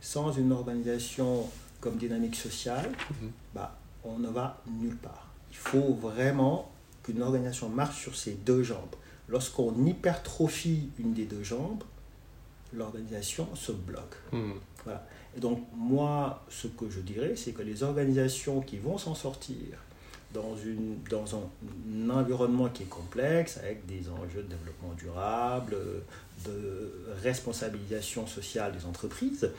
sans 0.00 0.32
une 0.32 0.52
organisation 0.52 1.46
comme 1.80 1.96
dynamique 1.96 2.36
sociale, 2.36 2.90
Mhm. 3.10 3.30
bah, 3.54 3.78
on 4.04 4.18
ne 4.18 4.28
va 4.28 4.62
nulle 4.80 4.96
part. 4.96 5.28
Il 5.50 5.56
faut 5.56 5.94
vraiment 5.94 6.70
qu'une 7.02 7.22
organisation 7.22 7.68
marche 7.68 8.00
sur 8.02 8.16
ses 8.16 8.32
deux 8.34 8.62
jambes. 8.62 8.94
Lorsqu'on 9.28 9.74
hypertrophie 9.84 10.88
une 10.98 11.12
des 11.14 11.24
deux 11.24 11.42
jambes, 11.42 11.82
l'organisation 12.72 13.48
se 13.54 13.72
bloque. 13.72 14.16
Mhm. 14.32 14.54
Et 15.36 15.40
donc, 15.40 15.62
moi, 15.74 16.42
ce 16.48 16.66
que 16.68 16.88
je 16.88 17.00
dirais, 17.00 17.34
c'est 17.36 17.52
que 17.52 17.60
les 17.62 17.82
organisations 17.82 18.60
qui 18.62 18.78
vont 18.78 18.96
s'en 18.96 19.14
sortir 19.14 19.56
dans, 20.34 20.56
une, 20.56 20.98
dans 21.10 21.24
un, 21.36 22.10
environnement 22.10 22.68
qui 22.68 22.82
est 22.84 22.86
complexe, 22.86 23.58
avec 23.58 23.86
des 23.86 24.08
enjeux 24.10 24.42
de 24.42 24.48
développement 24.48 24.92
durable, 24.96 25.76
de 26.46 26.92
responsabilisation 27.22 28.26
sociale 28.26 28.72
des 28.76 28.84
entreprises, 28.84 29.50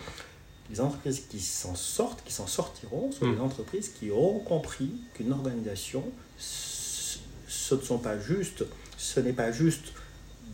les 0.70 0.80
entreprises 0.80 1.24
qui 1.30 1.40
s'en 1.40 1.74
sortent, 1.76 2.24
qui 2.24 2.32
s'en 2.34 2.48
sortiront, 2.48 3.12
sont 3.12 3.26
Mm. 3.26 3.36
des 3.36 3.42
entreprises 3.42 3.90
qui 3.90 4.12
auront 4.12 4.40
compris 4.40 4.92
qu'une 5.16 5.32
organisation, 5.32 6.04
ce 6.38 7.76
ne 7.76 7.82
sont 7.82 7.98
pas 7.98 8.20
juste, 8.20 8.64
ce 8.98 9.20
n'est 9.20 9.34
pas 9.34 9.52
juste 9.52 9.94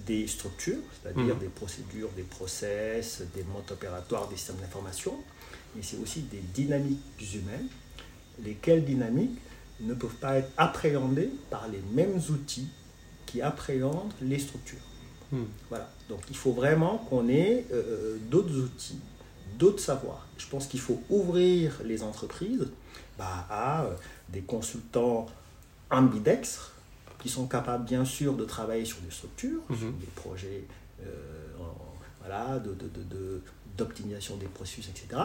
des 0.05 0.27
structures, 0.27 0.81
c'est-à-dire 1.01 1.33
Mhm. 1.35 1.39
des 1.39 1.47
procédures, 1.47 2.09
des 2.15 2.23
process, 2.23 3.23
des 3.35 3.43
modes 3.43 3.69
opératoires, 3.71 4.27
des 4.29 4.35
systèmes 4.37 4.57
d'information, 4.57 5.15
mais 5.75 5.81
c'est 5.81 5.97
aussi 5.97 6.21
des 6.21 6.41
dynamiques 6.53 6.99
humaines, 7.33 7.67
lesquelles 8.43 8.85
dynamiques? 8.85 9.39
Ne 9.81 9.93
peuvent 9.93 10.15
pas 10.15 10.37
être 10.37 10.51
appréhendées 10.57 11.29
par 11.49 11.67
les 11.67 11.81
mêmes 11.93 12.17
outils 12.29 12.67
qui 13.25 13.41
appréhendent 13.41 14.13
les 14.21 14.39
structures. 14.39 14.79
Mhm. 15.31 15.45
Voilà. 15.69 15.89
Donc 16.09 16.21
il 16.29 16.37
faut 16.37 16.53
vraiment 16.53 16.99
qu'on 17.09 17.27
ait 17.27 17.65
euh, 17.71 18.17
d'autres 18.29 18.55
outils, 18.57 18.99
d'autres 19.57 19.79
savoirs. 19.81 20.27
Je 20.37 20.47
pense 20.47 20.67
qu'il 20.67 20.79
faut 20.79 21.01
ouvrir 21.09 21.81
les 21.83 22.03
entreprises 22.03 22.67
bah, 23.17 23.45
à 23.49 23.83
euh, 23.85 23.95
des 24.29 24.41
consultants 24.41 25.25
ambidextres 25.89 26.73
qui 27.19 27.29
sont 27.29 27.47
capables 27.47 27.85
bien 27.85 28.05
sûr 28.05 28.33
de 28.35 28.45
travailler 28.45 28.85
sur 28.85 28.99
des 29.01 29.11
structures, 29.11 29.61
Mhm. 29.69 29.77
sur 29.77 29.91
des 29.93 30.05
projets 30.15 30.63
euh, 31.01 31.07
en- 31.59 31.93
voilà, 32.21 32.59
de, 32.59 32.69
de- 32.73 32.87
de- 32.87 33.03
de- 33.03 33.41
d'optimisation 33.77 34.37
des 34.37 34.45
processus, 34.45 34.89
etc., 34.89 35.21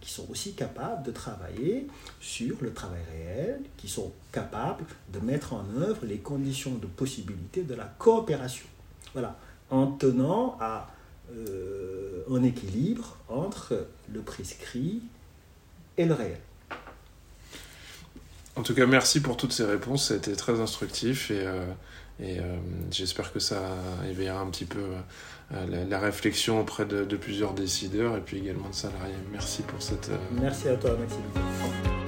qui 0.00 0.10
sont 0.10 0.30
aussi 0.30 0.54
capables 0.54 1.02
de 1.02 1.10
travailler 1.10 1.86
sur 2.20 2.56
le 2.60 2.72
travail 2.72 3.00
réel, 3.10 3.60
qui 3.76 3.88
sont 3.88 4.12
capables 4.32 4.84
de 5.12 5.18
mettre 5.20 5.52
en 5.54 5.64
œuvre 5.78 6.04
les 6.04 6.18
conditions 6.18 6.74
de 6.74 6.86
possibilité 6.86 7.62
de 7.62 7.74
la 7.74 7.84
coopération. 7.84 8.66
Voilà, 9.12 9.38
en 9.70 9.86
tenant 9.86 10.56
à 10.60 10.90
euh, 11.32 12.22
un 12.30 12.42
équilibre 12.42 13.16
entre 13.28 13.86
le 14.12 14.20
prescrit 14.20 15.02
et 15.96 16.04
le 16.04 16.14
réel. 16.14 16.38
En 18.56 18.62
tout 18.62 18.74
cas, 18.74 18.86
merci 18.86 19.20
pour 19.20 19.36
toutes 19.36 19.52
ces 19.52 19.64
réponses. 19.64 20.08
Ça 20.08 20.14
a 20.14 20.16
été 20.16 20.36
très 20.36 20.60
instructif 20.60 21.30
et, 21.30 21.46
et 22.20 22.38
j'espère 22.90 23.32
que 23.32 23.40
ça 23.40 23.60
éveillera 24.08 24.40
un 24.40 24.50
petit 24.50 24.64
peu 24.64 24.84
la, 25.50 25.98
réflexion 25.98 26.60
auprès 26.60 26.84
de, 26.84 27.04
de, 27.04 27.16
plusieurs 27.16 27.54
décideurs 27.54 28.16
et 28.16 28.20
puis 28.20 28.38
également 28.38 28.68
de 28.68 28.74
salariés. 28.74 29.14
Merci 29.32 29.62
pour 29.62 29.82
cette. 29.82 30.10
Merci 30.40 30.68
à 30.68 30.76
toi, 30.76 30.96
Maxime. 30.96 32.03